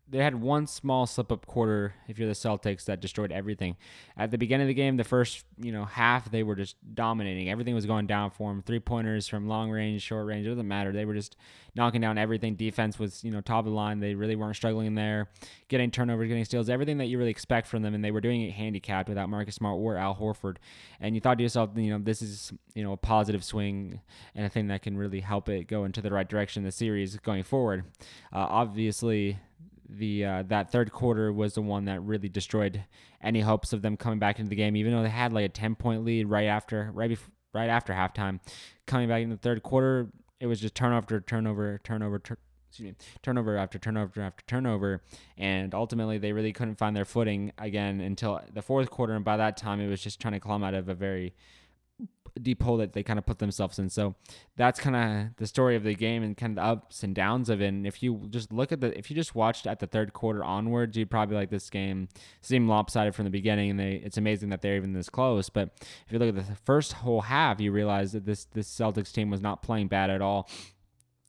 they 0.06 0.18
had 0.18 0.34
one 0.34 0.66
small 0.66 1.06
slip 1.06 1.32
up 1.32 1.46
quarter 1.46 1.94
if 2.08 2.18
you're 2.18 2.28
the 2.28 2.34
Celtics 2.34 2.84
that 2.84 3.00
destroyed 3.00 3.32
everything. 3.32 3.76
At 4.18 4.30
the 4.30 4.36
beginning 4.36 4.66
of 4.66 4.68
the 4.68 4.74
game, 4.74 4.98
the 4.98 5.04
first, 5.04 5.44
you 5.58 5.72
know, 5.72 5.86
half 5.86 6.30
they 6.30 6.42
were 6.42 6.54
just 6.54 6.76
dominating. 6.94 7.48
Everything 7.48 7.74
was 7.74 7.86
going 7.86 8.06
down 8.06 8.30
for 8.30 8.50
them. 8.50 8.62
Three 8.62 8.80
pointers 8.80 9.26
from 9.26 9.48
long 9.48 9.70
range, 9.70 10.02
short 10.02 10.26
range, 10.26 10.46
it 10.46 10.50
doesn't 10.50 10.68
matter. 10.68 10.92
They 10.92 11.06
were 11.06 11.14
just 11.14 11.36
knocking 11.74 12.02
down 12.02 12.18
everything. 12.18 12.54
Defense 12.54 12.98
was, 12.98 13.24
you 13.24 13.30
know, 13.30 13.40
top 13.40 13.60
of 13.60 13.72
the 13.72 13.76
line. 13.76 13.98
They 13.98 14.14
really 14.14 14.36
weren't 14.36 14.56
struggling 14.56 14.94
there. 14.94 15.30
Getting 15.68 15.90
turnovers, 15.90 16.28
getting 16.28 16.44
steals, 16.44 16.68
everything 16.68 16.98
that 16.98 17.06
you 17.06 17.16
really 17.16 17.30
expect 17.30 17.66
from 17.66 17.82
them 17.82 17.94
and 17.94 18.04
they 18.04 18.10
were 18.10 18.20
doing 18.20 18.42
it 18.42 18.52
handicapped 18.52 19.08
without 19.08 19.30
Marcus 19.30 19.54
Smart 19.54 19.78
or 19.78 19.96
Al 19.96 20.14
Horford. 20.14 20.56
And 21.00 21.14
you 21.14 21.22
thought 21.22 21.38
to 21.38 21.42
yourself, 21.42 21.70
you 21.76 21.90
know, 21.90 21.98
this 21.98 22.20
is, 22.20 22.52
you 22.74 22.84
know, 22.84 22.92
a 22.92 22.98
positive 22.98 23.42
swing 23.42 24.00
and 24.34 24.44
a 24.44 24.50
thing 24.50 24.68
that 24.68 24.82
can 24.82 24.98
really 24.98 25.20
help 25.20 25.48
it 25.48 25.66
go 25.66 25.84
into 25.84 26.02
the 26.02 26.10
right 26.10 26.28
direction 26.28 26.60
in 26.60 26.64
the 26.66 26.72
series 26.72 27.16
going 27.16 27.42
forward. 27.42 27.84
Uh, 28.32 28.46
obviously, 28.48 29.38
the 29.88 30.24
uh, 30.24 30.42
that 30.44 30.70
third 30.70 30.92
quarter 30.92 31.32
was 31.32 31.54
the 31.54 31.62
one 31.62 31.84
that 31.86 32.02
really 32.02 32.28
destroyed 32.28 32.84
any 33.22 33.40
hopes 33.40 33.72
of 33.72 33.82
them 33.82 33.96
coming 33.96 34.18
back 34.18 34.38
into 34.38 34.48
the 34.48 34.56
game. 34.56 34.76
Even 34.76 34.92
though 34.92 35.02
they 35.02 35.08
had 35.08 35.32
like 35.32 35.44
a 35.44 35.48
ten 35.48 35.74
point 35.74 36.04
lead 36.04 36.26
right 36.28 36.46
after 36.46 36.90
right 36.94 37.08
before, 37.08 37.32
right 37.52 37.68
after 37.68 37.92
halftime, 37.92 38.40
coming 38.86 39.08
back 39.08 39.22
in 39.22 39.30
the 39.30 39.36
third 39.36 39.62
quarter, 39.62 40.10
it 40.40 40.46
was 40.46 40.60
just 40.60 40.74
turnover, 40.74 41.20
turnover, 41.20 41.80
turnover, 41.84 42.18
tur- 42.18 42.38
excuse 42.68 42.90
me, 42.90 42.96
turnover 43.22 43.56
after 43.56 43.78
turnover 43.78 44.20
after 44.20 44.44
turnover, 44.46 45.02
and 45.38 45.74
ultimately 45.74 46.18
they 46.18 46.32
really 46.32 46.52
couldn't 46.52 46.76
find 46.76 46.96
their 46.96 47.04
footing 47.04 47.52
again 47.58 48.00
until 48.00 48.40
the 48.52 48.62
fourth 48.62 48.90
quarter. 48.90 49.14
And 49.14 49.24
by 49.24 49.36
that 49.36 49.56
time, 49.56 49.80
it 49.80 49.88
was 49.88 50.02
just 50.02 50.20
trying 50.20 50.34
to 50.34 50.40
climb 50.40 50.64
out 50.64 50.74
of 50.74 50.88
a 50.88 50.94
very 50.94 51.34
deep 52.40 52.62
hole 52.62 52.76
that 52.78 52.92
they 52.92 53.02
kind 53.02 53.18
of 53.18 53.26
put 53.26 53.38
themselves 53.38 53.78
in. 53.78 53.88
So 53.88 54.14
that's 54.56 54.80
kind 54.80 54.96
of 54.96 55.36
the 55.36 55.46
story 55.46 55.76
of 55.76 55.84
the 55.84 55.94
game 55.94 56.22
and 56.22 56.36
kind 56.36 56.58
of 56.58 56.62
the 56.62 56.68
ups 56.68 57.02
and 57.02 57.14
downs 57.14 57.48
of 57.48 57.60
it. 57.60 57.66
And 57.66 57.86
if 57.86 58.02
you 58.02 58.26
just 58.30 58.52
look 58.52 58.72
at 58.72 58.80
the, 58.80 58.96
if 58.98 59.10
you 59.10 59.16
just 59.16 59.34
watched 59.34 59.66
at 59.66 59.78
the 59.78 59.86
third 59.86 60.12
quarter 60.12 60.42
onwards, 60.42 60.96
you'd 60.96 61.10
probably 61.10 61.36
like 61.36 61.50
this 61.50 61.70
game 61.70 62.08
seemed 62.40 62.68
lopsided 62.68 63.14
from 63.14 63.24
the 63.24 63.30
beginning. 63.30 63.70
And 63.70 63.80
they, 63.80 63.94
it's 64.04 64.16
amazing 64.16 64.48
that 64.50 64.62
they're 64.62 64.76
even 64.76 64.92
this 64.92 65.08
close. 65.08 65.48
But 65.48 65.70
if 65.80 66.12
you 66.12 66.18
look 66.18 66.28
at 66.28 66.34
the 66.34 66.56
first 66.64 66.94
whole 66.94 67.22
half, 67.22 67.60
you 67.60 67.72
realize 67.72 68.12
that 68.12 68.26
this 68.26 68.46
this 68.46 68.68
Celtics 68.68 69.12
team 69.12 69.30
was 69.30 69.40
not 69.40 69.62
playing 69.62 69.88
bad 69.88 70.10
at 70.10 70.20
all 70.20 70.48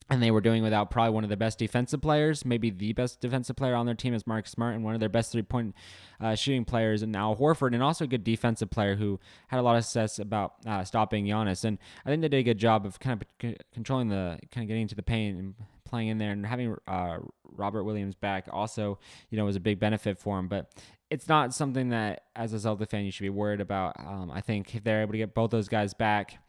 and 0.10 0.22
they 0.22 0.30
were 0.30 0.42
doing 0.42 0.62
without 0.62 0.92
probably 0.92 1.14
one 1.14 1.24
of 1.24 1.30
their 1.30 1.38
best 1.38 1.58
defensive 1.58 2.02
players, 2.02 2.46
maybe 2.46 2.70
the 2.70 2.94
best 2.94 3.20
defensive 3.22 3.56
player 3.56 3.76
on 3.76 3.86
their 3.86 3.96
team 3.96 4.14
is 4.14 4.28
Mark 4.28 4.48
Smart, 4.48 4.76
and 4.76 4.84
one 4.84 4.94
of 4.94 5.00
their 5.00 5.10
best 5.10 5.32
three 5.32 5.42
point 5.42 5.74
uh, 6.22 6.36
shooting 6.36 6.64
players, 6.64 7.02
and 7.02 7.16
Al 7.16 7.36
Horford, 7.36 7.74
and 7.74 7.82
also 7.82 8.04
a 8.04 8.08
good 8.08 8.24
defensive 8.24 8.70
player 8.70 8.96
who 8.96 9.20
had 9.48 9.60
a 9.60 9.64
lot 9.64 9.76
of 9.76 9.84
success 9.84 10.20
about 10.20 10.54
uh, 10.66 10.84
stopping 10.84 11.26
Giannis. 11.26 11.64
And 11.66 11.80
I 12.06 12.10
think 12.10 12.22
they 12.22 12.28
did 12.28 12.38
a 12.38 12.44
good 12.44 12.60
job 12.60 12.86
of 12.86 13.00
kind 13.00 13.22
of 13.22 13.56
controlling 13.74 14.10
the, 14.10 14.40
kind 14.52 14.64
of 14.64 14.68
getting 14.68 14.84
into 14.84 14.96
the 14.96 15.04
paint 15.04 15.40
and 15.40 15.56
playing 15.86 16.10
in 16.10 16.18
there 16.20 16.32
and 16.32 16.46
having 16.46 16.76
uh, 16.88 17.18
Robert 17.52 17.84
Williams 17.84 18.16
back 18.16 18.48
also, 18.52 19.00
you 19.30 19.38
know, 19.38 19.46
was 19.46 19.56
a 19.56 19.62
big 19.62 19.80
benefit 19.80 20.20
for 20.20 20.38
him. 20.38 20.48
But 20.48 20.72
it's 21.10 21.28
not 21.28 21.54
something 21.54 21.90
that, 21.90 22.24
as 22.36 22.54
a 22.54 22.60
Celtic 22.60 22.90
fan, 22.90 23.06
you 23.06 23.12
should 23.12 23.24
be 23.24 23.30
worried 23.30 23.62
about. 23.62 24.00
Um, 24.00 24.32
I 24.32 24.42
think 24.42 24.76
if 24.76 24.84
they're 24.84 25.02
able 25.02 25.14
to 25.14 25.18
get 25.18 25.34
both 25.34 25.52
those 25.52 25.68
guys 25.68 25.94
back 25.94 26.40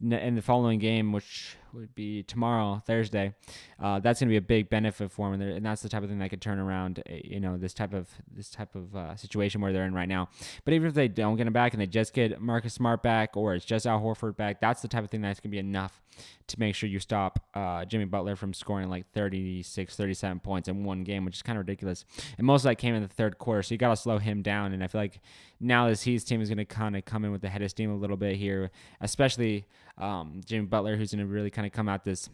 in 0.00 0.34
the 0.34 0.42
following 0.42 0.78
game, 0.78 1.12
which 1.12 1.56
would 1.72 1.94
be 1.94 2.22
tomorrow, 2.22 2.82
Thursday, 2.86 3.34
uh, 3.80 3.98
that's 4.00 4.20
going 4.20 4.28
to 4.28 4.32
be 4.32 4.36
a 4.36 4.42
big 4.42 4.68
benefit 4.68 5.10
for 5.10 5.30
them, 5.30 5.40
and, 5.40 5.64
that's 5.64 5.82
the 5.82 5.88
type 5.88 6.02
of 6.02 6.08
thing 6.08 6.18
that 6.18 6.30
could 6.30 6.40
turn 6.40 6.58
around, 6.58 7.02
eh, 7.06 7.20
you 7.24 7.40
know, 7.40 7.56
this 7.56 7.74
type 7.74 7.92
of 7.92 8.08
this 8.30 8.50
type 8.50 8.74
of 8.74 8.94
uh, 8.94 9.16
situation 9.16 9.60
where 9.60 9.72
they're 9.72 9.84
in 9.84 9.94
right 9.94 10.08
now. 10.08 10.28
But 10.64 10.74
even 10.74 10.88
if 10.88 10.94
they 10.94 11.08
don't 11.08 11.36
get 11.36 11.46
him 11.46 11.52
back 11.52 11.72
and 11.72 11.80
they 11.80 11.86
just 11.86 12.12
get 12.12 12.40
Marcus 12.40 12.74
Smart 12.74 13.02
back, 13.02 13.36
or 13.36 13.54
it's 13.54 13.64
just 13.64 13.86
Al 13.86 14.00
Horford 14.00 14.36
back, 14.36 14.60
that's 14.60 14.82
the 14.82 14.88
type 14.88 15.04
of 15.04 15.10
thing 15.10 15.22
that's 15.22 15.40
going 15.40 15.50
to 15.50 15.54
be 15.54 15.58
enough 15.58 16.02
to 16.46 16.60
make 16.60 16.74
sure 16.74 16.88
you 16.88 16.98
stop 16.98 17.40
uh, 17.54 17.84
Jimmy 17.84 18.04
Butler 18.04 18.36
from 18.36 18.54
scoring 18.54 18.88
like 18.88 19.10
36, 19.12 19.96
37 19.96 20.40
points 20.40 20.68
in 20.68 20.84
one 20.84 21.04
game, 21.04 21.24
which 21.24 21.36
is 21.36 21.42
kind 21.42 21.58
of 21.58 21.66
ridiculous. 21.66 22.04
And 22.38 22.46
most 22.46 22.60
of 22.60 22.64
that 22.64 22.76
came 22.76 22.94
in 22.94 23.02
the 23.02 23.08
third 23.08 23.38
quarter, 23.38 23.62
so 23.62 23.74
you 23.74 23.78
got 23.78 23.90
to 23.90 23.96
slow 23.96 24.18
him 24.18 24.42
down. 24.42 24.72
And 24.72 24.82
I 24.84 24.86
feel 24.86 25.00
like 25.00 25.20
now 25.58 25.88
this 25.88 26.02
Heat's 26.02 26.24
team 26.24 26.40
is 26.40 26.48
going 26.48 26.58
to 26.58 26.64
kind 26.64 26.96
of 26.96 27.04
come 27.04 27.24
in 27.24 27.32
with 27.32 27.42
the 27.42 27.48
head 27.48 27.62
of 27.62 27.70
steam 27.70 27.90
a 27.90 27.96
little 27.96 28.16
bit 28.16 28.36
here, 28.36 28.70
especially 29.00 29.55
um, 29.98 30.40
Jimmy 30.44 30.66
Butler, 30.66 30.96
who's 30.96 31.12
going 31.12 31.26
to 31.26 31.32
really 31.32 31.50
kind 31.50 31.66
of 31.66 31.72
come 31.72 31.88
at 31.88 32.04
this 32.04 32.28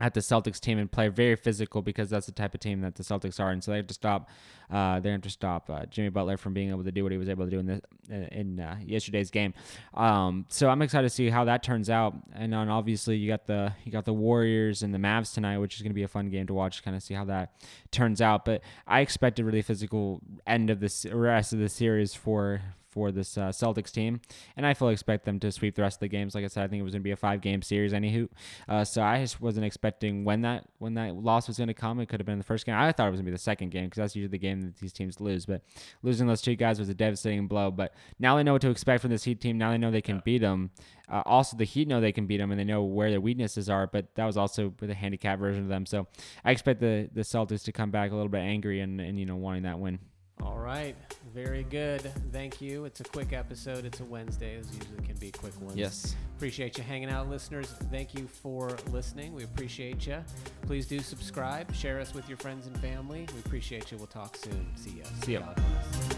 at 0.00 0.14
the 0.14 0.20
Celtics 0.20 0.58
team 0.58 0.78
and 0.78 0.90
play 0.90 1.08
very 1.08 1.36
physical 1.36 1.82
because 1.82 2.08
that's 2.08 2.26
the 2.26 2.32
type 2.32 2.54
of 2.54 2.60
team 2.60 2.80
that 2.80 2.94
the 2.94 3.02
Celtics 3.02 3.38
are, 3.38 3.50
and 3.50 3.62
so 3.62 3.70
they 3.70 3.76
have 3.76 3.86
to 3.86 3.94
stop. 3.94 4.30
Uh, 4.70 4.98
they 5.00 5.10
have 5.10 5.20
to 5.20 5.30
stop 5.30 5.68
uh, 5.68 5.84
Jimmy 5.86 6.08
Butler 6.08 6.36
from 6.36 6.54
being 6.54 6.70
able 6.70 6.84
to 6.84 6.92
do 6.92 7.02
what 7.02 7.12
he 7.12 7.18
was 7.18 7.28
able 7.28 7.44
to 7.44 7.50
do 7.50 7.58
in 7.58 7.66
this 7.66 7.80
in 8.08 8.60
uh, 8.60 8.76
yesterday's 8.84 9.30
game. 9.30 9.52
Um, 9.94 10.46
so 10.48 10.70
I'm 10.70 10.80
excited 10.80 11.08
to 11.08 11.14
see 11.14 11.28
how 11.28 11.44
that 11.44 11.62
turns 11.62 11.90
out. 11.90 12.14
And 12.32 12.52
then 12.52 12.68
obviously 12.68 13.16
you 13.16 13.28
got 13.28 13.46
the 13.46 13.72
you 13.84 13.92
got 13.92 14.04
the 14.04 14.14
Warriors 14.14 14.82
and 14.82 14.94
the 14.94 14.98
Mavs 14.98 15.34
tonight, 15.34 15.58
which 15.58 15.76
is 15.76 15.82
going 15.82 15.90
to 15.90 15.94
be 15.94 16.02
a 16.02 16.08
fun 16.08 16.30
game 16.30 16.46
to 16.46 16.54
watch, 16.54 16.82
kind 16.82 16.96
of 16.96 17.02
see 17.02 17.14
how 17.14 17.24
that 17.26 17.52
turns 17.90 18.22
out. 18.22 18.44
But 18.44 18.62
I 18.86 19.00
expect 19.00 19.38
a 19.38 19.44
really 19.44 19.62
physical 19.62 20.20
end 20.46 20.70
of 20.70 20.80
this 20.80 21.04
rest 21.04 21.52
of 21.52 21.58
the 21.58 21.68
series 21.68 22.14
for 22.14 22.62
for 22.90 23.12
this 23.12 23.38
uh, 23.38 23.48
Celtics 23.48 23.90
team, 23.90 24.20
and 24.56 24.66
I 24.66 24.74
fully 24.74 24.92
expect 24.92 25.24
them 25.24 25.38
to 25.40 25.52
sweep 25.52 25.74
the 25.74 25.82
rest 25.82 25.96
of 25.96 26.00
the 26.00 26.08
games. 26.08 26.34
Like 26.34 26.44
I 26.44 26.48
said, 26.48 26.64
I 26.64 26.68
think 26.68 26.80
it 26.80 26.84
was 26.84 26.92
going 26.92 27.02
to 27.02 27.04
be 27.04 27.12
a 27.12 27.16
five 27.16 27.40
game 27.40 27.62
series, 27.62 27.92
anywho. 27.92 28.28
Uh, 28.68 28.84
so 28.84 29.02
I 29.02 29.20
just 29.20 29.40
wasn't 29.40 29.66
expecting 29.66 30.24
when 30.24 30.42
that 30.42 30.64
when 30.78 30.94
that 30.94 31.14
loss 31.14 31.48
was 31.48 31.58
going 31.58 31.68
to 31.68 31.74
come. 31.74 32.00
It 32.00 32.08
could 32.08 32.20
have 32.20 32.26
been 32.26 32.38
the 32.38 32.44
first 32.44 32.66
game. 32.66 32.74
I 32.74 32.92
thought 32.92 33.08
it 33.08 33.10
was 33.10 33.18
going 33.18 33.26
to 33.26 33.30
be 33.30 33.34
the 33.34 33.38
second 33.38 33.70
game 33.70 33.86
because 33.86 33.98
that's 33.98 34.16
usually 34.16 34.30
the 34.30 34.38
game 34.38 34.60
that 34.62 34.76
these 34.78 34.92
teams 34.92 35.20
lose. 35.20 35.46
But 35.46 35.62
losing 36.02 36.26
those 36.26 36.42
two 36.42 36.56
guys 36.56 36.78
was 36.78 36.88
a 36.88 36.94
devastating 36.94 37.46
blow. 37.46 37.70
But 37.70 37.94
now 38.18 38.36
they 38.36 38.42
know 38.42 38.52
what 38.52 38.62
to 38.62 38.70
expect 38.70 39.02
from 39.02 39.10
this 39.10 39.24
Heat 39.24 39.40
team. 39.40 39.58
Now 39.58 39.70
they 39.70 39.78
know 39.78 39.90
they 39.90 40.02
can 40.02 40.16
yeah. 40.16 40.22
beat 40.24 40.38
them. 40.38 40.70
Uh, 41.08 41.22
also, 41.26 41.56
the 41.56 41.64
Heat 41.64 41.88
know 41.88 42.00
they 42.00 42.12
can 42.12 42.26
beat 42.26 42.38
them, 42.38 42.50
and 42.50 42.60
they 42.60 42.64
know 42.64 42.82
where 42.82 43.10
their 43.10 43.20
weaknesses 43.20 43.68
are. 43.68 43.86
But 43.86 44.14
that 44.14 44.26
was 44.26 44.36
also 44.36 44.72
with 44.80 44.90
a 44.90 44.94
handicap 44.94 45.38
version 45.38 45.62
of 45.62 45.68
them. 45.68 45.86
So 45.86 46.06
I 46.44 46.50
expect 46.50 46.80
the 46.80 47.08
the 47.12 47.22
Celtics 47.22 47.64
to 47.64 47.72
come 47.72 47.90
back 47.90 48.10
a 48.10 48.14
little 48.14 48.30
bit 48.30 48.40
angry 48.40 48.80
and 48.80 49.00
and 49.00 49.18
you 49.18 49.26
know 49.26 49.36
wanting 49.36 49.62
that 49.64 49.78
win. 49.78 49.98
All 50.42 50.58
right. 50.58 50.96
Very 51.34 51.64
good. 51.64 52.00
Thank 52.32 52.60
you. 52.60 52.84
It's 52.84 53.00
a 53.00 53.04
quick 53.04 53.32
episode. 53.32 53.84
It's 53.84 54.00
a 54.00 54.04
Wednesday. 54.04 54.56
As 54.56 54.66
usually 54.74 55.06
can 55.06 55.16
be 55.16 55.30
quick 55.30 55.58
ones. 55.60 55.76
Yes. 55.76 56.16
Appreciate 56.36 56.78
you 56.78 56.84
hanging 56.84 57.10
out, 57.10 57.28
listeners. 57.28 57.74
Thank 57.90 58.14
you 58.14 58.26
for 58.26 58.76
listening. 58.90 59.34
We 59.34 59.44
appreciate 59.44 60.06
you. 60.06 60.24
Please 60.62 60.86
do 60.86 61.00
subscribe. 61.00 61.74
Share 61.74 62.00
us 62.00 62.14
with 62.14 62.28
your 62.28 62.38
friends 62.38 62.66
and 62.66 62.76
family. 62.78 63.26
We 63.34 63.40
appreciate 63.40 63.92
you. 63.92 63.98
We'll 63.98 64.06
talk 64.06 64.36
soon. 64.36 64.66
See 64.76 64.98
ya. 64.98 65.04
See 65.22 65.32
ya. 65.34 66.09